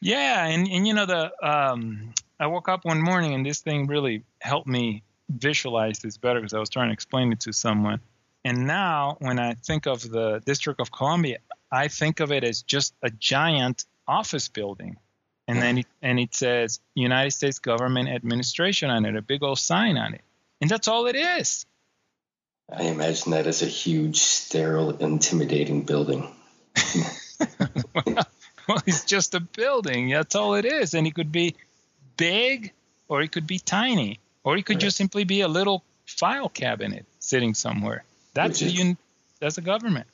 [0.00, 3.86] Yeah, and and you know the um, I woke up one morning and this thing
[3.86, 8.00] really helped me visualize this better because I was trying to explain it to someone.
[8.44, 11.38] And now when I think of the District of Columbia,
[11.70, 14.96] I think of it as just a giant office building.
[15.46, 19.58] And then it, and it says United States Government Administration on it, a big old
[19.58, 20.22] sign on it.
[20.60, 21.66] And that's all it is.
[22.72, 26.32] I imagine that as a huge, sterile, intimidating building.
[27.94, 28.04] well,
[28.68, 30.10] well, it's just a building.
[30.10, 30.94] That's all it is.
[30.94, 31.56] And it could be
[32.16, 32.72] big
[33.08, 34.82] or it could be tiny or it could right.
[34.82, 38.04] just simply be a little file cabinet sitting somewhere.
[38.34, 38.96] That's is, a
[39.40, 40.06] that's a government.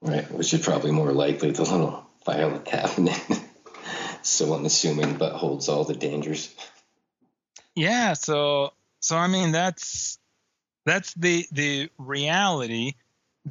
[0.00, 3.20] Right, which is probably more likely the little file cabinet.
[4.22, 6.54] so unassuming, but holds all the dangers.
[7.74, 10.18] Yeah, so so I mean that's
[10.84, 12.94] that's the the reality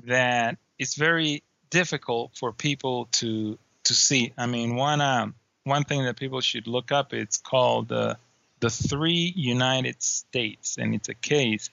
[0.06, 4.34] that it's very difficult for people to to see.
[4.38, 7.14] I mean, one um, one thing that people should look up.
[7.14, 8.16] It's called uh,
[8.60, 11.70] the Three United States, and it's a case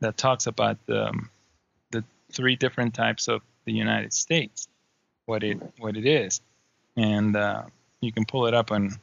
[0.00, 1.39] that talks about the um, the
[2.32, 4.68] three different types of the United States,
[5.26, 6.40] what it what it is,
[6.96, 7.62] and uh,
[8.00, 8.96] you can pull it up on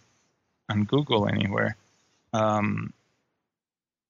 [0.70, 1.76] on Google anywhere.
[2.34, 2.94] Um,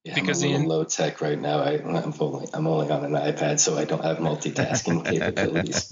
[0.03, 1.59] yeah, because I'm a little low tech right now.
[1.59, 5.91] I, am only I'm only on an iPad, so I don't have multitasking capabilities.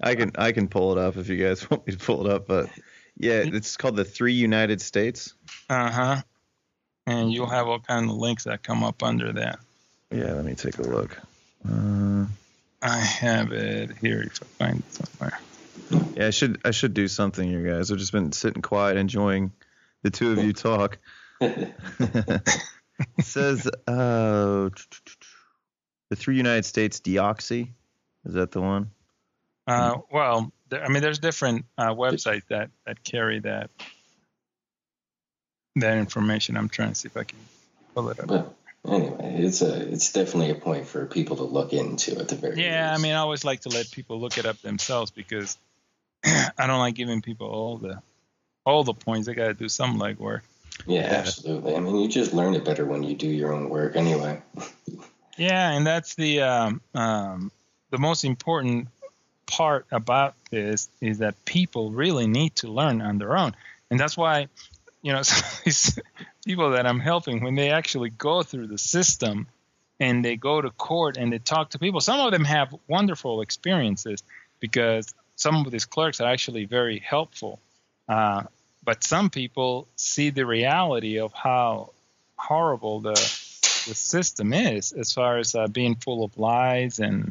[0.00, 2.32] I can I can pull it up if you guys want me to pull it
[2.32, 2.70] up, but
[3.16, 5.34] yeah, it's called the Three United States.
[5.68, 6.22] Uh huh.
[7.06, 9.58] And you'll have all kind of links that come up under that.
[10.10, 11.18] Yeah, let me take a look.
[11.68, 12.26] Uh,
[12.82, 15.38] I have it here if I find it somewhere.
[16.16, 17.90] Yeah, I should I should do something here, guys.
[17.90, 19.52] I've just been sitting quiet, enjoying
[20.02, 20.98] the two of you talk.
[21.40, 22.44] it
[23.20, 24.68] says uh,
[26.10, 27.70] the three United States deoxy.
[28.24, 28.90] Is that the one?
[29.66, 33.70] Uh, well, I mean, there's different uh, websites that, that carry that
[35.76, 36.56] that information.
[36.56, 37.38] I'm trying to see if I can
[37.94, 38.56] pull it up.
[38.86, 42.62] Anyway, it's a it's definitely a point for people to look into at the very.
[42.62, 43.00] Yeah, least.
[43.00, 45.56] I mean, I always like to let people look it up themselves because
[46.24, 48.02] I don't like giving people all the
[48.66, 49.26] all the points.
[49.26, 50.42] They got to do some legwork.
[50.86, 51.76] Yeah, absolutely.
[51.76, 54.42] I mean, you just learn it better when you do your own work, anyway.
[55.38, 57.52] yeah, and that's the um, um,
[57.90, 58.88] the most important
[59.46, 63.54] part about this is that people really need to learn on their own,
[63.90, 64.48] and that's why
[65.04, 65.22] you know
[65.64, 65.98] these
[66.44, 69.46] people that I'm helping when they actually go through the system
[70.00, 72.00] and they go to court and they talk to people.
[72.00, 74.24] Some of them have wonderful experiences
[74.58, 77.60] because some of these clerks are actually very helpful.
[78.08, 78.44] Uh,
[78.84, 81.90] but some people see the reality of how
[82.36, 83.14] horrible the
[83.86, 87.30] the system is as far as uh, being full of lies and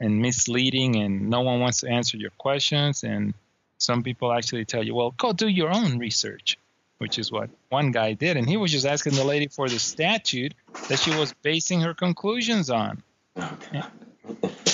[0.00, 3.34] and misleading and no one wants to answer your questions and
[3.76, 6.58] some people actually tell you well go do your own research
[7.00, 9.78] which is what one guy did and he was just asking the lady for the
[9.78, 10.54] statute
[10.88, 13.02] that she was basing her conclusions on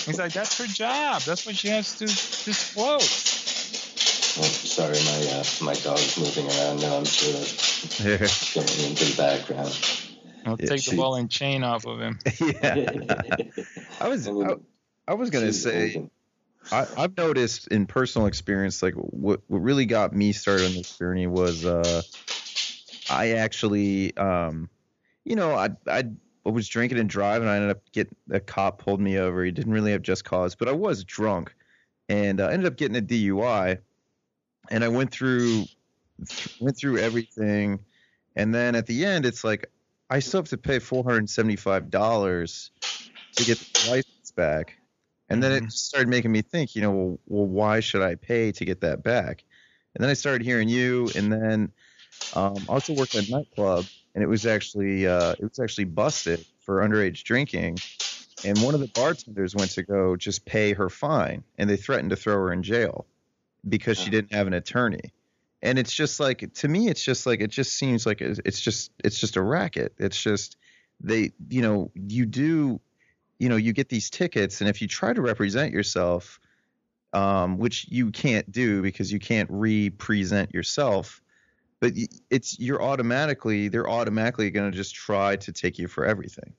[0.05, 3.33] he's like that's her job that's what she has to disclose
[4.37, 6.99] sorry, my uh, my dog's moving around now.
[6.99, 9.72] I'm sure that's going into the background.
[10.45, 12.18] I'll Yeah, take she- the ball and chain off of him.
[12.62, 12.93] yeah.
[14.01, 14.57] I was I,
[15.09, 16.11] I was gonna say old
[16.73, 20.97] I, I've noticed in personal experience, like what what really got me started on this
[20.99, 22.03] journey was uh,
[23.09, 24.69] I actually, um,
[25.25, 26.05] you know, I I
[26.45, 27.49] was drinking and driving.
[27.49, 29.45] I ended up getting a cop pulled me over.
[29.45, 31.55] He didn't really have just cause, but I was drunk,
[32.09, 33.79] and uh, ended up getting a DUI.
[34.69, 35.67] And I went through
[36.61, 37.81] went through everything,
[38.35, 39.71] and then at the end, it's like
[40.11, 42.73] I still have to pay four hundred seventy five dollars
[43.37, 44.79] to get the license back.
[45.29, 45.70] And then it Mhm.
[45.70, 48.81] just started making me think, you know, well, well, why should I pay to get
[48.83, 49.45] that back?
[49.95, 51.72] And then I started hearing you, and then
[52.33, 55.85] um, I also worked at a nightclub, and it was actually uh, it was actually
[55.87, 57.83] busted for underage drinking.
[58.45, 62.11] And one of the bartenders went to go just pay her fine, and they threatened
[62.11, 63.07] to throw her in jail
[63.68, 65.12] because she didn't have an attorney.
[65.62, 68.61] And it's just like to me, it's just like it just seems like it's it's
[68.61, 69.95] just it's just a racket.
[69.99, 70.57] It's just
[71.01, 72.81] they, you know, you do
[73.39, 76.41] you know you get these tickets and if you try to represent yourself
[77.12, 81.22] um, which you can't do because you can't re-present yourself
[81.80, 81.93] but
[82.30, 86.53] it's you're automatically they're automatically going to just try to take you for everything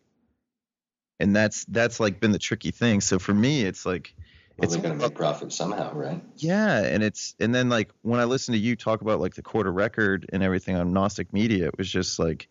[1.20, 4.14] and that's that's like been the tricky thing so for me it's like
[4.58, 6.22] Well, it's going to make profit somehow, right?
[6.38, 9.42] yeah and it's and then like when i listen to you talk about like the
[9.42, 12.48] court of record and everything on gnostic media it was just like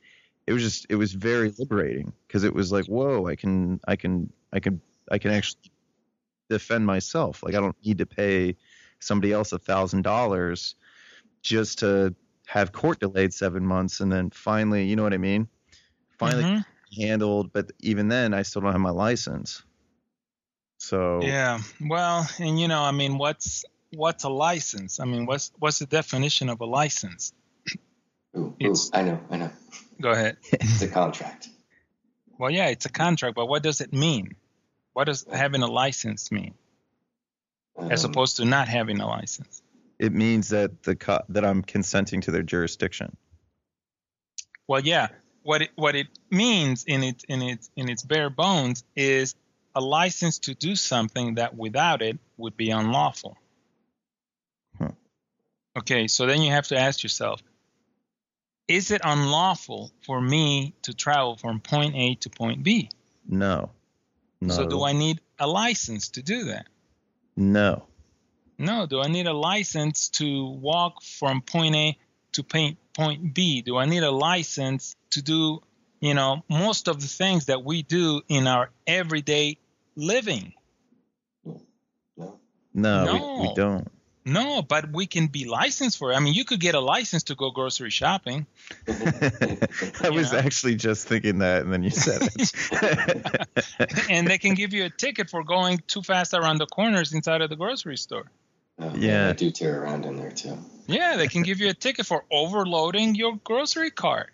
[0.46, 3.96] it was just it was very liberating because it was like whoa i can i
[3.96, 4.80] can i can
[5.10, 5.70] i can actually
[6.48, 8.56] defend myself like i don't need to pay
[9.00, 10.74] somebody else a thousand dollars
[11.42, 12.14] just to
[12.46, 15.48] have court delayed seven months and then finally you know what i mean
[16.18, 16.64] finally Mhm.
[17.00, 19.62] handled but even then i still don't have my license
[20.78, 21.60] so Yeah.
[21.80, 25.00] Well, and you know, I mean, what's what's a license?
[25.00, 27.32] I mean, what's what's the definition of a license?
[28.36, 29.50] Ooh, ooh, It's- I know, I know.
[30.00, 30.36] Go ahead.
[30.52, 31.48] It's a contract.
[32.38, 34.34] Well, yeah, it's a contract, but what does it mean?
[34.92, 36.54] What does having a license mean,
[37.78, 39.62] as Um, opposed to not having a license?
[39.98, 43.16] it means that the co- that i'm consenting to their jurisdiction
[44.68, 45.08] Well, yeah.
[45.42, 49.34] What it what it means in its in its in its bare bones is
[49.74, 53.36] a license to do something that without it would be unlawful.
[54.78, 54.90] Huh.
[55.78, 57.42] Okay, so then you have to ask yourself:
[58.68, 62.90] Is it unlawful for me to travel from point A to point B?
[63.28, 63.70] No.
[64.40, 64.54] No.
[64.54, 66.66] So do I need a license to do that?
[67.36, 67.84] No.
[68.58, 68.86] No.
[68.86, 71.98] Do I need a license to walk from point A
[72.32, 73.62] to point point B?
[73.62, 75.62] Do I need a license to do,
[76.00, 79.58] you know, most of the things that we do in our everyday
[79.94, 80.52] living?
[81.44, 82.38] No.
[82.74, 83.38] No, No.
[83.40, 83.88] We, we don't.
[84.28, 86.16] No, but we can be licensed for it.
[86.16, 88.44] I mean, you could get a license to go grocery shopping.
[88.88, 90.38] I was know?
[90.38, 94.06] actually just thinking that, and then you said it.
[94.10, 97.40] and they can give you a ticket for going too fast around the corners inside
[97.40, 98.24] of the grocery store.
[98.80, 99.28] Oh, Yeah.
[99.28, 100.58] I do tear around in there too.
[100.88, 104.32] Yeah, they can give you a ticket for overloading your grocery cart.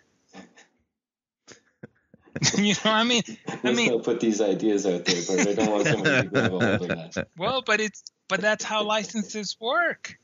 [2.57, 5.71] you know, I mean, I Let's mean, put these ideas out there, but I don't
[5.71, 7.27] want somebody to grab a of that.
[7.37, 10.17] well, but it's but that's how licenses work,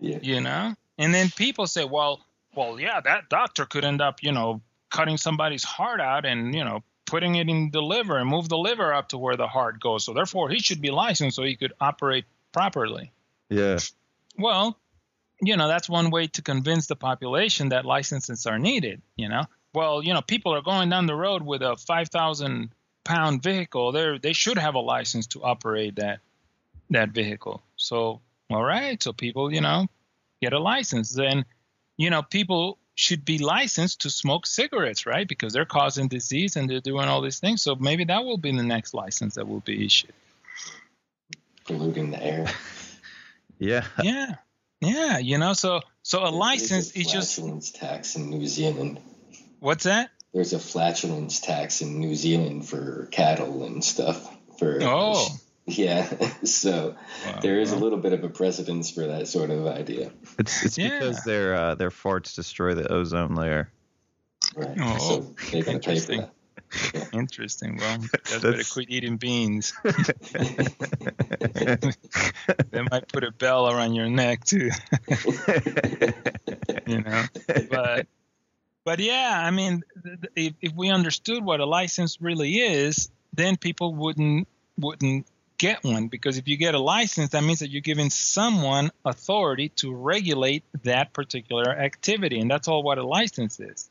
[0.00, 0.18] Yeah.
[0.22, 0.74] you know.
[0.98, 2.20] And then people say, well,
[2.54, 6.62] well, yeah, that doctor could end up, you know, cutting somebody's heart out and you
[6.62, 9.80] know putting it in the liver and move the liver up to where the heart
[9.80, 10.04] goes.
[10.04, 13.12] So therefore, he should be licensed so he could operate properly.
[13.50, 13.78] yeah.
[14.38, 14.78] Well,
[15.42, 19.44] you know, that's one way to convince the population that licenses are needed, you know.
[19.74, 22.70] Well, you know, people are going down the road with a 5,000
[23.04, 23.92] pound vehicle.
[23.92, 26.20] They they should have a license to operate that
[26.90, 27.62] that vehicle.
[27.76, 28.20] So,
[28.50, 29.86] all right, so people, you know,
[30.40, 31.12] get a license.
[31.12, 31.44] Then,
[31.96, 35.26] you know, people should be licensed to smoke cigarettes, right?
[35.26, 37.62] Because they're causing disease and they're doing all these things.
[37.62, 40.12] So maybe that will be the next license that will be issued.
[41.64, 42.46] Polluting the air.
[43.60, 43.84] Yeah.
[44.02, 44.34] Yeah.
[44.80, 48.46] Yeah, you know, so so a license There's is a just flatulence tax in New
[48.46, 49.00] Zealand.
[49.60, 50.10] what's that?
[50.34, 54.28] There's a flatulence tax in New Zealand for cattle and stuff.
[54.58, 55.28] For Oh.
[55.78, 56.08] yeah.
[56.44, 56.96] So
[57.26, 60.12] Wow, there is a little bit of a precedence for that sort of idea.
[60.38, 60.90] It's it's Yeah.
[60.98, 63.70] because their uh, their farts destroy the ozone layer.
[64.54, 64.76] Right.
[64.78, 66.20] Oh, so they're going to pay for interesting.
[66.20, 66.30] that.
[67.12, 67.76] Interesting.
[67.76, 69.72] Well, you guys better That's- quit eating beans.
[72.70, 74.70] they might put a bell around your neck too,
[76.86, 77.24] you know.
[77.70, 78.06] But
[78.84, 83.08] but yeah, I mean, th- th- if, if we understood what a license really is,
[83.32, 84.48] then people wouldn't
[84.78, 85.26] wouldn't
[85.64, 89.70] get one because if you get a license, that means that you're giving someone authority
[89.70, 93.88] to regulate that particular activity, and that's all what a license is.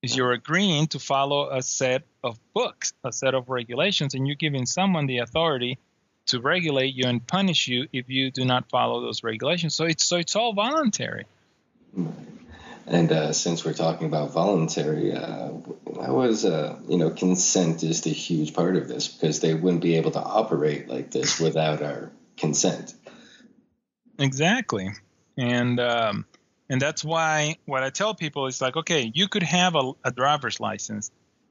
[0.00, 4.36] Is you're agreeing to follow a set of books, a set of regulations, and you're
[4.36, 5.78] giving someone the authority
[6.26, 9.74] to regulate you and punish you if you do not follow those regulations.
[9.74, 11.24] So it's so it's all voluntary.
[12.90, 15.50] And uh, since we're talking about voluntary, uh,
[16.00, 19.82] I was, uh, you know, consent is the huge part of this because they wouldn't
[19.82, 22.94] be able to operate like this without our consent.
[24.18, 24.88] Exactly,
[25.36, 26.24] and um,
[26.70, 30.10] and that's why what I tell people is like, okay, you could have a, a
[30.10, 31.10] driver's license,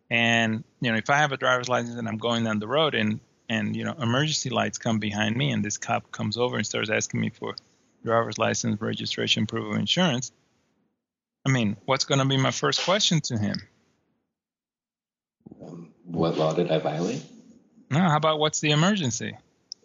[0.09, 2.95] and you know, if I have a driver's license and I'm going down the road
[2.95, 6.65] and and you know, emergency lights come behind me, and this cop comes over and
[6.65, 7.55] starts asking me for
[8.03, 10.31] driver's license, registration, proof of insurance
[11.47, 13.55] I mean, what's going to be my first question to him?
[15.65, 17.23] Um, what law did I violate?
[17.89, 19.37] No, how about what's the emergency?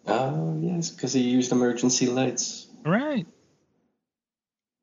[0.08, 2.66] Oh, yes, because he used emergency lights.
[2.84, 3.26] Right.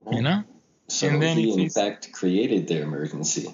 [0.06, 0.16] right.
[0.16, 0.44] You know?
[0.88, 3.54] So and then he, in fact, created the emergency.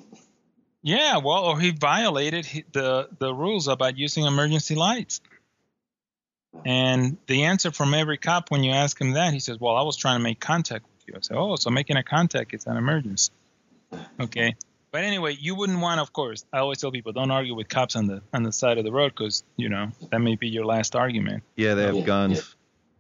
[0.83, 5.19] Yeah, well, or he violated the, the rules about using emergency lights.
[6.63, 9.81] And the answer from every cop when you ask him that, he says, Well, I
[9.81, 11.13] was trying to make contact you.
[11.15, 13.31] I say, oh, so making a contact is an emergency.
[14.19, 14.55] Okay.
[14.91, 16.45] But anyway, you wouldn't want, of course.
[16.53, 18.93] I always tell people don't argue with cops on the on the side of the
[18.93, 21.43] road because you know that may be your last argument.
[21.57, 22.37] Yeah, they have yeah, guns.
[22.37, 22.43] Yeah.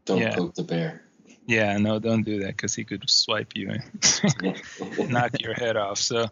[0.03, 0.35] Don't yeah.
[0.35, 1.03] poke the bear.
[1.47, 5.99] Yeah, no, don't do that because he could swipe you and knock your head off.
[5.99, 6.25] So,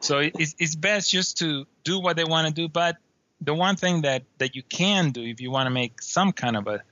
[0.00, 2.68] so it's it's best just to do what they want to do.
[2.68, 2.96] But
[3.40, 6.56] the one thing that that you can do if you want to make some kind
[6.56, 6.82] of a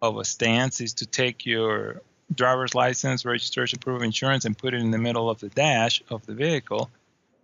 [0.00, 2.02] of a stance is to take your
[2.34, 6.02] driver's license, registration, proof of insurance, and put it in the middle of the dash
[6.10, 6.90] of the vehicle,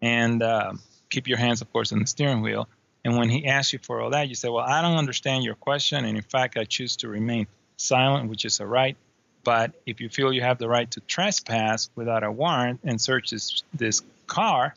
[0.03, 0.72] and uh,
[1.11, 2.68] keep your hands, of course, on the steering wheel.
[3.05, 5.55] And when he asks you for all that, you say, "Well, I don't understand your
[5.55, 8.97] question, and in fact, I choose to remain silent, which is a right.
[9.43, 13.30] But if you feel you have the right to trespass without a warrant and search
[13.30, 14.72] this this car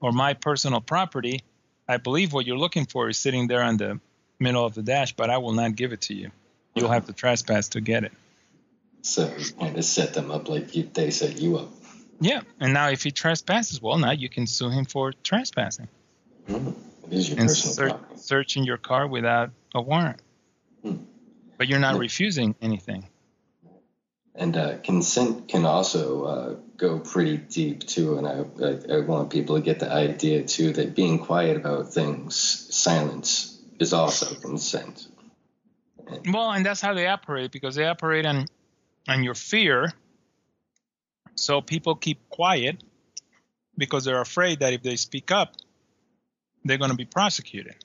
[0.00, 1.42] or my personal property,
[1.86, 4.00] I believe what you're looking for is sitting there on the
[4.38, 6.30] middle of the dash, but I will not give it to you.
[6.74, 8.12] You'll have to trespass to get it."
[9.06, 11.68] So you kind of set them up like you, they set you up.
[12.20, 15.88] Yeah, and now if he trespasses, well, now you can sue him for trespassing.
[16.48, 16.74] Mm,
[17.06, 20.20] it is your and personal ser- searching your car without a warrant.
[20.84, 21.04] Mm.
[21.56, 22.00] But you're not yeah.
[22.00, 23.06] refusing anything.
[24.34, 28.18] And uh, consent can also uh, go pretty deep too.
[28.18, 31.92] And I, I, I want people to get the idea too that being quiet about
[31.92, 32.34] things,
[32.74, 35.06] silence, is also consent.
[36.28, 38.46] Well, and that's how they operate because they operate on
[39.06, 39.92] and your fear.
[41.34, 42.82] So people keep quiet
[43.76, 45.54] because they're afraid that if they speak up,
[46.64, 47.76] they're going to be prosecuted.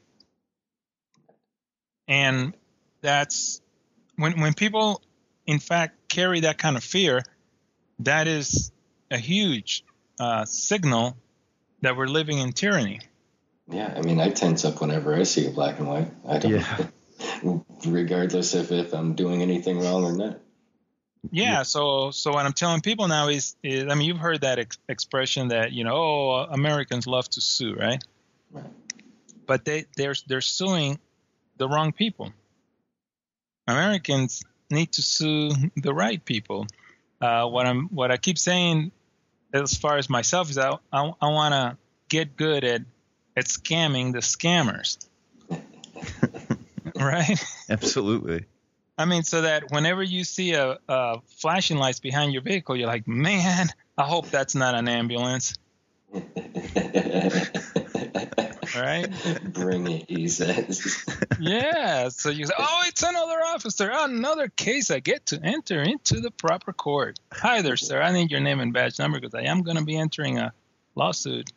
[2.08, 2.56] And
[3.02, 3.62] that's
[4.16, 5.02] when when people
[5.46, 7.24] in fact carry that kind of fear,
[8.00, 8.72] that is
[9.10, 9.84] a huge
[10.20, 11.18] uh, signal
[11.82, 13.00] that we're living in tyranny.
[13.70, 16.12] Yeah, I mean, I tense up whenever I see a black and white.
[16.28, 16.88] I don't, yeah.
[17.86, 20.40] regardless if, if I'm doing anything wrong or not.
[21.30, 24.58] Yeah, so so what I'm telling people now is, is I mean, you've heard that
[24.58, 28.04] ex- expression that you know, oh, Americans love to sue, right?
[28.52, 28.66] Right.
[29.46, 31.00] But they they're they're suing
[31.58, 32.34] the wrong people.
[33.68, 36.66] Americans need to sue the right people.
[37.22, 38.92] Uh, what I'm what I keep saying,
[39.54, 41.78] as far as myself, is I I, I want to
[42.10, 42.82] get good at
[43.38, 44.98] at scamming the scammers.
[46.96, 47.40] right?
[47.70, 48.46] Absolutely.
[49.02, 52.88] I mean, so that whenever you see a, a flashing lights behind your vehicle, you're
[52.88, 55.56] like, man, I hope that's not an ambulance.
[58.76, 59.08] right?
[59.44, 61.06] Bring it, he says.
[61.40, 62.10] yeah.
[62.10, 63.90] So you say, oh, it's another officer.
[63.92, 67.20] Another case I get to enter into the proper court.
[67.32, 68.02] Hi there, sir.
[68.02, 70.54] I need your name and badge number because I am going to be entering a
[70.96, 71.50] lawsuit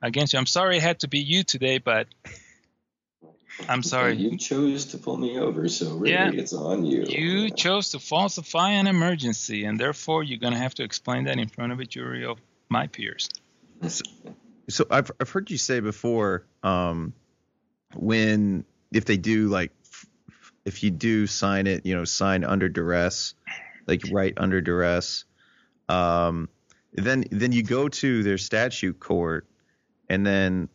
[0.00, 0.38] against you.
[0.38, 2.06] I'm sorry it had to be you today, but
[3.68, 4.16] I'm sorry.
[4.16, 7.04] You chose to pull me over, so really yeah, it's on you.
[7.06, 11.38] You chose to falsify an emergency, and therefore you're going to have to explain that
[11.38, 12.38] in front of a jury of
[12.68, 13.28] my peers.
[13.86, 14.02] So,
[14.68, 17.12] so I've I've heard you say before, um,
[17.94, 19.72] when if they do like
[20.64, 23.34] if you do sign it, you know, sign under duress,
[23.86, 25.24] like right under duress,
[25.88, 26.48] um,
[26.92, 29.46] then then you go to their statute court
[30.12, 30.68] and then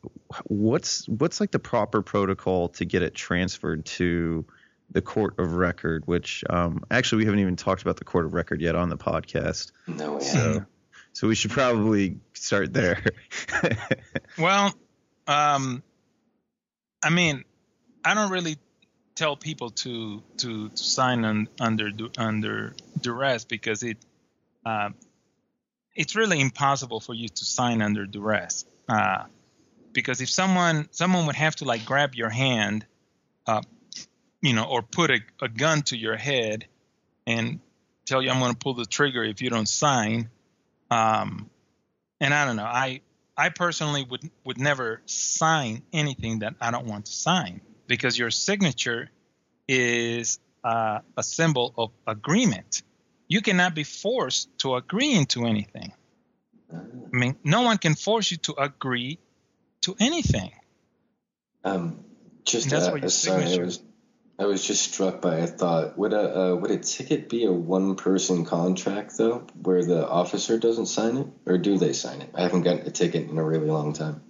[0.45, 4.43] what's what's like the proper protocol to get it transferred to
[4.89, 6.07] the court of record?
[6.07, 8.97] Which um, actually we haven't even talked about the court of record yet on the
[8.97, 9.73] podcast.
[9.85, 10.65] No, so
[11.13, 13.03] so we should probably start there.
[14.39, 14.73] well,
[15.27, 15.83] um,
[17.03, 17.43] I mean,
[18.03, 18.57] I don't really
[19.13, 23.97] tell people to to, to sign on, under under duress because it
[24.65, 24.89] uh,
[25.95, 28.65] it's really impossible for you to sign under duress.
[28.88, 29.25] Uh,
[29.93, 32.85] because if someone someone would have to like grab your hand,
[33.45, 33.61] uh,
[34.41, 36.65] you know, or put a, a gun to your head
[37.25, 37.59] and
[38.05, 40.29] tell you I'm going to pull the trigger if you don't sign.
[40.89, 41.49] Um,
[42.19, 42.63] and I don't know.
[42.63, 43.01] I
[43.35, 48.31] I personally would would never sign anything that I don't want to sign because your
[48.31, 49.09] signature
[49.67, 52.81] is uh, a symbol of agreement.
[53.27, 55.91] You cannot be forced to agree into anything.
[56.74, 59.20] I mean, no one can force you to agree
[59.82, 60.51] to anything.
[61.63, 62.05] Um,
[62.43, 63.82] just uh, sorry, I was
[64.39, 65.97] I was just struck by a thought.
[65.97, 70.57] Would a uh, would a ticket be a one person contract though, where the officer
[70.57, 72.30] doesn't sign it, or do they sign it?
[72.34, 74.22] I haven't gotten a ticket in a really long time.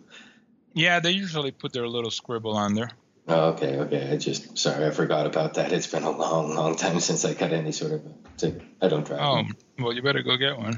[0.74, 2.92] Yeah, they usually put their little scribble on there.
[3.28, 4.10] Oh, okay, okay.
[4.12, 5.74] I just sorry, I forgot about that.
[5.74, 8.62] It's been a long, long time since I got any sort of a ticket.
[8.82, 9.20] I don't drive.
[9.20, 9.44] Oh,
[9.80, 10.78] well, you better go get one.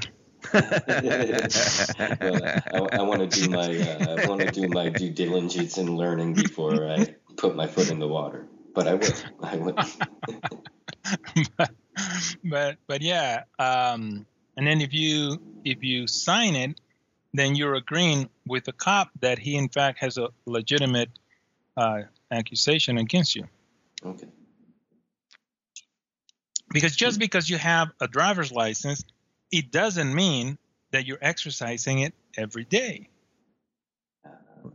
[0.52, 0.64] Well,
[2.44, 5.96] I, I want to do my uh, I want to do my due diligence in
[5.96, 8.46] learning before I put my foot in the water.
[8.74, 9.24] But I would.
[9.42, 9.74] I would.
[11.56, 11.70] but,
[12.44, 14.26] but but yeah, um,
[14.56, 16.80] and then if you if you sign it,
[17.34, 21.10] then you're agreeing with the cop that he in fact has a legitimate
[21.76, 23.46] uh, accusation against you.
[24.04, 24.28] Okay.
[26.72, 29.04] Because just because you have a driver's license,
[29.50, 30.58] it doesn't mean
[30.92, 33.08] that you're exercising it every day.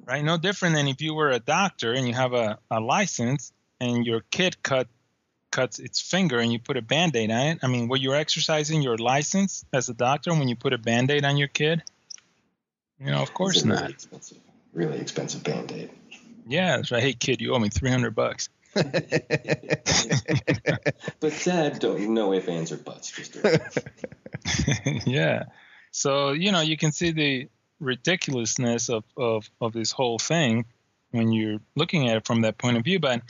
[0.06, 0.24] Right?
[0.24, 4.06] No different than if you were a doctor and you have a, a license and
[4.06, 4.88] your kid cut
[5.52, 7.60] cuts its finger and you put a band-aid on it.
[7.64, 11.24] I mean, were you exercising your license as a doctor when you put a band-aid
[11.24, 11.82] on your kid?
[13.00, 13.90] You know, of course really not.
[13.90, 14.38] Expensive,
[14.74, 15.92] really expensive band-aid.
[16.48, 17.02] Yeah, that's right.
[17.02, 18.50] Hey, kid, you owe me three hundred bucks.
[21.20, 23.10] but dad, don't no if ands or buts.
[23.10, 23.38] Just
[25.08, 25.44] yeah.
[25.92, 27.48] So you know you can see the
[27.80, 30.66] ridiculousness of, of of this whole thing
[31.12, 33.00] when you're looking at it from that point of view.
[33.00, 33.22] But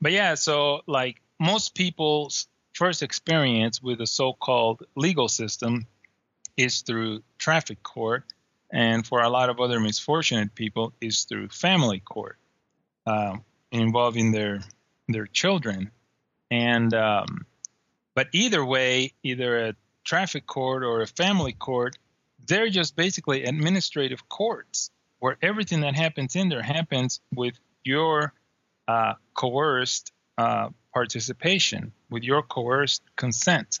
[0.00, 5.88] but yeah, so like most people's first experience with the so-called legal system
[6.56, 8.22] is through traffic court,
[8.70, 12.38] and for a lot of other misfortunate people is through family court,
[13.08, 13.38] uh,
[13.72, 14.60] involving their
[15.08, 15.90] their children.
[16.50, 17.46] And um,
[18.14, 19.74] but either way, either a
[20.04, 21.96] traffic court or a family court,
[22.46, 28.32] they're just basically administrative courts where everything that happens in there happens with your
[28.86, 33.80] uh, coerced uh, participation, with your coerced consent.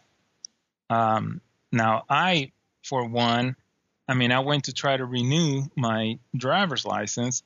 [0.90, 2.52] Um, now, I,
[2.82, 3.56] for one,
[4.08, 7.42] I mean, I went to try to renew my driver's license,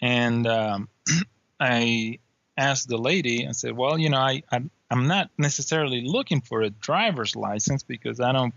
[0.00, 0.88] and um,
[1.60, 2.18] I
[2.58, 6.62] asked the lady, and said, well, you know, I, I I'm not necessarily looking for
[6.62, 8.54] a driver's license because I don't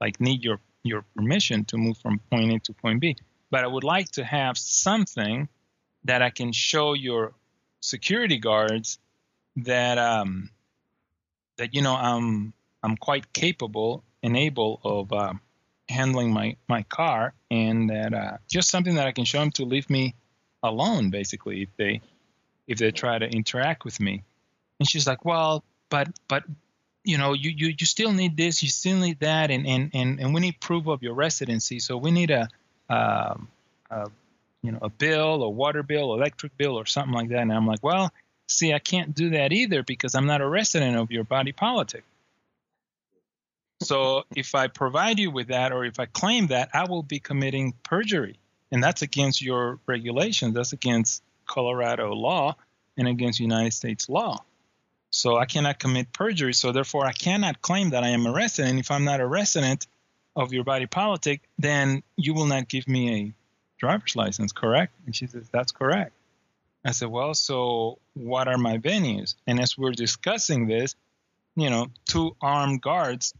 [0.00, 3.16] like need your your permission to move from point A to point B.
[3.50, 5.48] But I would like to have something
[6.04, 7.34] that I can show your
[7.80, 8.98] security guards
[9.56, 10.50] that um
[11.58, 12.52] that you know I'm
[12.82, 15.34] I'm quite capable and able of uh,
[15.88, 19.64] handling my my car, and that uh, just something that I can show them to
[19.64, 20.14] leave me
[20.62, 22.00] alone, basically, if they
[22.68, 24.22] if they try to interact with me.
[24.78, 26.44] And she's like, well, but but
[27.04, 30.20] you know, you, you, you still need this, you still need that, and, and, and,
[30.20, 31.78] and we need proof of your residency.
[31.78, 32.48] So we need a,
[32.90, 33.48] um,
[33.90, 34.10] a
[34.62, 37.38] you know, a bill, a water bill, electric bill, or something like that.
[37.38, 38.12] And I'm like, well,
[38.46, 42.04] see, I can't do that either because I'm not a resident of your body politic.
[43.80, 47.20] So if I provide you with that, or if I claim that, I will be
[47.20, 48.38] committing perjury,
[48.70, 50.54] and that's against your regulations.
[50.54, 52.54] That's against Colorado law
[52.96, 54.44] and against United States law.
[55.10, 56.52] So I cannot commit perjury.
[56.52, 58.78] So therefore, I cannot claim that I am a resident.
[58.78, 59.86] If I'm not a resident
[60.36, 63.34] of your body politic, then you will not give me a
[63.78, 64.94] driver's license, correct?
[65.06, 66.12] And she says, That's correct.
[66.84, 69.34] I said, Well, so what are my venues?
[69.46, 70.94] And as we're discussing this,
[71.56, 73.34] you know, two armed guards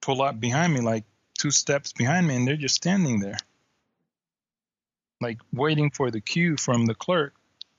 [0.00, 1.04] pull up behind me, like
[1.38, 3.38] two steps behind me, and they're just standing there,
[5.20, 7.32] like waiting for the cue from the clerk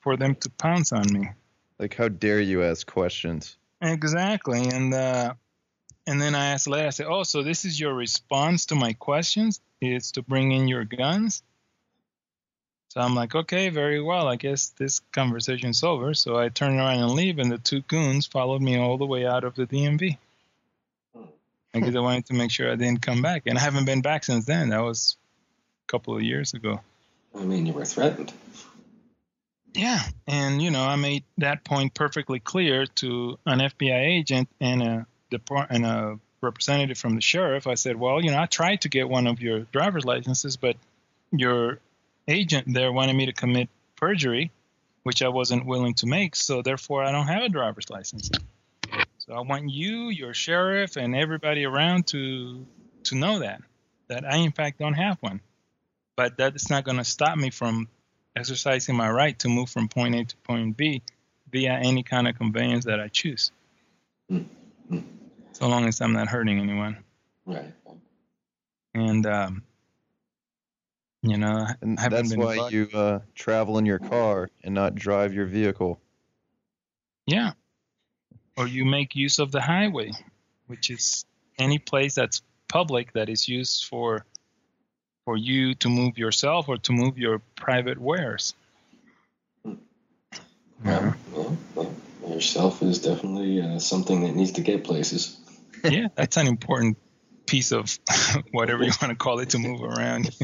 [0.03, 1.29] for them to pounce on me.
[1.79, 3.57] Like, how dare you ask questions?
[3.81, 5.33] Exactly, and uh,
[6.05, 6.87] and then I asked later.
[6.87, 9.61] I said, "Oh, so this is your response to my questions?
[9.81, 11.41] It's to bring in your guns?"
[12.89, 14.27] So I'm like, "Okay, very well.
[14.27, 18.25] I guess this conversation's over." So I turn around and leave, and the two goons
[18.25, 20.17] followed me all the way out of the DMV.
[21.73, 24.23] Because I wanted to make sure I didn't come back, and I haven't been back
[24.23, 24.69] since then.
[24.69, 25.17] That was
[25.87, 26.79] a couple of years ago.
[27.35, 28.31] I mean, you were threatened.
[29.73, 34.83] Yeah, and you know, I made that point perfectly clear to an FBI agent and
[34.83, 37.65] a depart and a representative from the sheriff.
[37.65, 40.77] I said, "Well, you know, I tried to get one of your driver's licenses, but
[41.31, 41.79] your
[42.27, 44.51] agent there wanted me to commit perjury,
[45.03, 46.35] which I wasn't willing to make.
[46.35, 48.29] So therefore, I don't have a driver's license.
[49.17, 52.65] So I want you, your sheriff, and everybody around to
[53.05, 53.61] to know that
[54.07, 55.41] that I in fact don't have one.
[56.15, 57.87] But that's not going to stop me from
[58.35, 61.01] exercising my right to move from point A to point B
[61.51, 63.51] via any kind of conveyance that I choose.
[64.31, 64.99] Mm-hmm.
[65.51, 66.97] So long as I'm not hurting anyone.
[67.45, 67.73] Right.
[68.95, 69.63] And um,
[71.21, 72.73] you know, And that's why bugged.
[72.73, 75.99] you uh, travel in your car and not drive your vehicle.
[77.25, 77.51] Yeah.
[78.57, 80.11] Or you make use of the highway,
[80.67, 81.25] which is
[81.57, 84.25] any place that's public that is used for
[85.25, 88.53] for you to move yourself or to move your private wares.
[89.65, 91.13] Yeah.
[91.35, 91.85] yeah.
[92.27, 95.37] Yourself is definitely uh, something that needs to get places.
[95.83, 96.97] yeah, that's an important
[97.45, 97.99] piece of
[98.51, 100.35] whatever you want to call it to move around.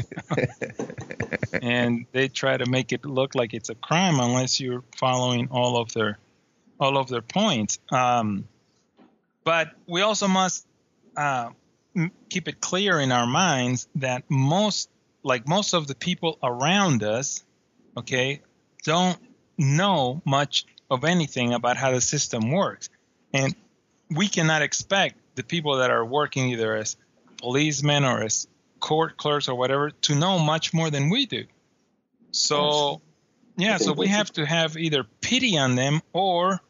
[1.62, 5.76] and they try to make it look like it's a crime unless you're following all
[5.76, 6.18] of their
[6.78, 7.78] all of their points.
[7.90, 8.46] Um,
[9.44, 10.66] but we also must
[11.16, 11.50] uh,
[12.28, 14.88] keep it clear in our minds that most,
[15.22, 17.44] like most of the people around us,
[17.96, 18.42] okay,
[18.84, 19.18] don't
[19.58, 22.88] know much of anything about how the system works,
[23.32, 23.54] and
[24.10, 26.96] we cannot expect the people that are working either as
[27.38, 28.48] policemen or as
[28.80, 31.44] court clerks or whatever to know much more than we do.
[32.32, 33.00] So,
[33.56, 36.60] yeah, so we have to have either pity on them or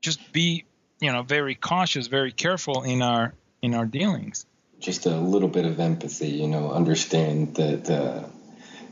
[0.00, 0.64] just be,
[1.00, 4.46] you know, very cautious, very careful in our in our dealings.
[4.78, 8.28] Just a little bit of empathy, you know, understand that uh,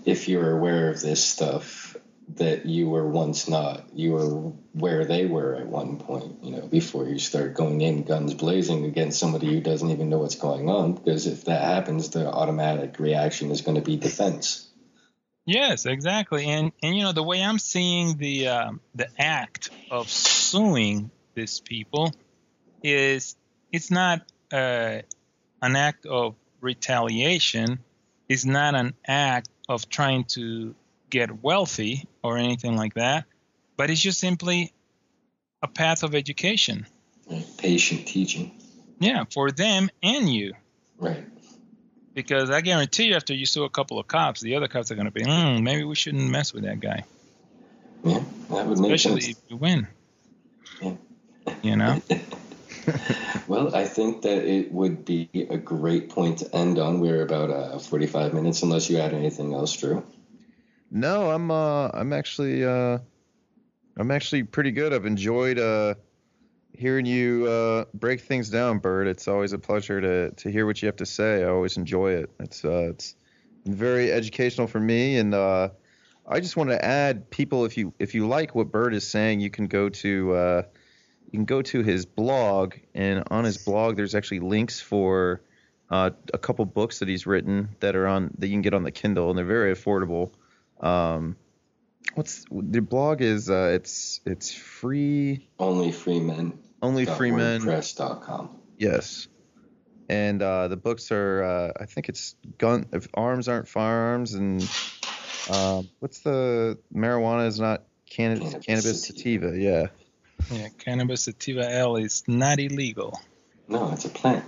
[0.05, 1.97] if you're aware of this stuff,
[2.37, 3.85] that you were once not.
[3.95, 4.31] You were
[4.73, 8.85] where they were at one point, you know, before you start going in guns blazing
[8.87, 10.95] against somebody who doesn't even know what's going on.
[10.95, 14.69] Because if that happens, the automatic reaction is going to be defense.
[15.47, 16.47] Yes, exactly.
[16.47, 21.61] And and you know the way I'm seeing the um, the act of suing these
[21.61, 22.15] people
[22.83, 23.37] is
[23.71, 24.23] it's not
[24.55, 25.03] uh,
[25.61, 27.81] an act of retaliation.
[28.29, 30.75] It's not an act of trying to
[31.11, 33.25] get wealthy or anything like that.
[33.77, 34.73] But it's just simply
[35.63, 36.87] a path of education.
[37.59, 38.53] Patient teaching.
[39.01, 40.55] Yeah, for them and you.
[40.99, 41.25] Right.
[42.15, 44.95] Because I guarantee you, after you sue a couple of cops, the other cops are
[44.95, 47.05] going to be, hmm, maybe we shouldn't mess with that guy.
[48.05, 49.39] Yeah, that would make especially sense.
[49.39, 49.89] if you win.
[50.81, 50.93] Yeah.
[51.63, 52.03] You know?
[53.47, 57.01] Well, I think that it would be a great point to end on.
[57.01, 60.03] We're about uh, 45 minutes, unless you add anything else, Drew.
[60.91, 62.99] No, I'm uh I'm actually uh
[63.97, 64.95] I'm actually pretty good.
[64.95, 65.95] I've enjoyed uh
[66.73, 69.09] hearing you uh break things down, Burt.
[69.09, 71.43] It's always a pleasure to to hear what you have to say.
[71.43, 72.31] I always enjoy it.
[72.41, 73.17] It's uh it's
[73.67, 75.35] very educational for me and
[76.27, 79.41] I just want to add people if you if you like what Burt is saying,
[79.41, 80.65] you can go to
[81.35, 85.43] you can go to his blog and on his blog there's actually links for
[85.91, 88.85] uh, a couple books that he's written that are on that you can get on
[88.85, 90.31] the Kindle and they're very affordable.
[90.79, 91.35] Um,
[92.15, 96.57] what's the blog is uh, it's it's free Only freemen.
[96.81, 98.57] only free men Press.com.
[98.79, 99.27] yes
[100.09, 104.63] and uh, the books are uh, I think it's gun if arms aren't firearms and
[105.51, 109.89] um, what's the marijuana is not cannabis Cannabis cannabis sativa yeah
[110.51, 113.21] Yeah, cannabis sativa L is not illegal.
[113.69, 114.45] No, it's a plant.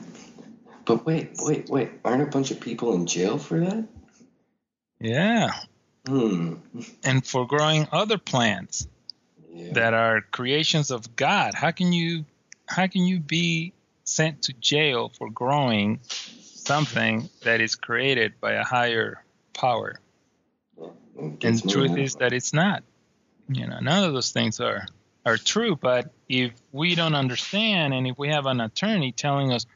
[0.85, 1.91] But wait, wait, wait.
[2.05, 3.89] Aren't a bunch of people in jail for that?
[5.01, 5.53] Yeah.
[6.07, 6.55] Hmm.
[7.03, 8.87] And for growing other plants
[9.53, 9.73] Yeah.
[9.73, 12.25] that are creations of God, how can you
[12.69, 13.73] how can you be
[14.05, 16.01] sent to jail for growing
[16.43, 19.25] something that is created by a higher
[19.55, 20.01] power?
[21.19, 22.83] And the truth is that it's not.
[23.49, 24.87] You know, none of those things are
[25.27, 25.77] are true.
[25.77, 29.66] But if we don't understand, and if we have an attorney telling us,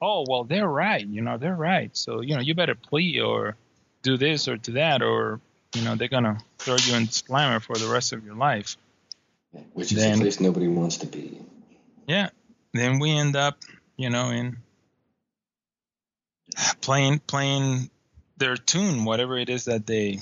[0.00, 1.96] "Oh, well, they're right," you know, they're right.
[1.96, 3.56] So you know, you better plea or
[4.02, 5.40] do this or do that, or
[5.74, 8.76] you know, they're gonna throw you in slammer for the rest of your life.
[9.74, 11.38] Which is then- a place nobody wants to be.
[12.08, 12.30] Yeah.
[12.72, 13.58] Then we end up,
[13.96, 14.56] you know, in
[16.80, 17.88] playing playing
[18.36, 20.20] their tune, whatever it is that they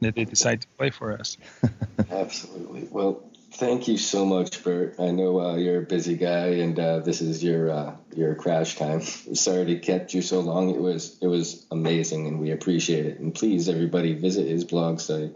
[0.00, 1.36] that they decide to play for us.
[2.10, 2.88] Absolutely.
[2.90, 3.22] Well,
[3.56, 4.96] thank you so much, Burt.
[4.98, 8.76] I know uh, you're a busy guy, and uh, this is your uh, your crash
[8.76, 9.00] time.
[9.34, 10.70] Sorry to kept you so long.
[10.70, 13.18] It was it was amazing, and we appreciate it.
[13.20, 15.32] And please, everybody, visit his blog site,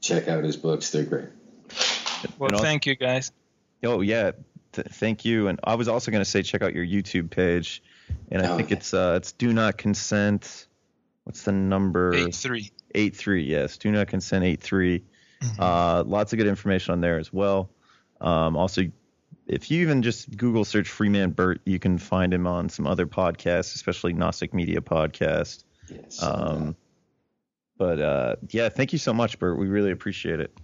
[0.00, 0.90] check out his books.
[0.90, 1.28] They're great.
[2.38, 3.32] Well, also- thank you guys.
[3.84, 4.32] Oh yeah,
[4.72, 5.48] Th- thank you.
[5.48, 7.82] And I was also going to say check out your YouTube page,
[8.30, 8.76] and I Oh, think yeah.
[8.76, 10.66] it's uh it's do not consent.
[11.24, 12.14] What's the number?
[12.14, 12.70] Eight three.
[12.94, 13.44] Eight three.
[13.44, 14.44] Yes, do not consent.
[14.44, 15.04] Eight three.
[15.42, 15.58] Mhm.
[15.58, 17.70] Uh, lots of good information on there as well.
[18.20, 18.82] Um, also,
[19.46, 23.06] if you even just Google search Freeman Burt, you can find him on some other
[23.06, 25.64] podcasts, especially Gnostic Media podcast.
[25.88, 26.22] Yes.
[26.22, 26.76] Um,
[27.76, 29.58] but uh, yeah, thank you so much, Burt.
[29.58, 30.56] We really appreciate it.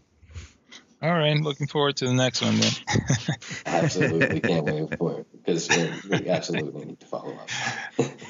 [1.01, 2.73] All right, looking forward to the next one then.
[3.67, 7.49] absolutely can't wait for it because we, we absolutely need to follow up.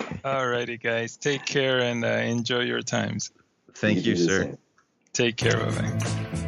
[0.25, 1.17] All righty, guys.
[1.17, 3.31] Take care and uh, enjoy your times.
[3.75, 4.59] Thank you, do the sir.
[5.13, 5.61] Take care.
[5.61, 6.45] of bye.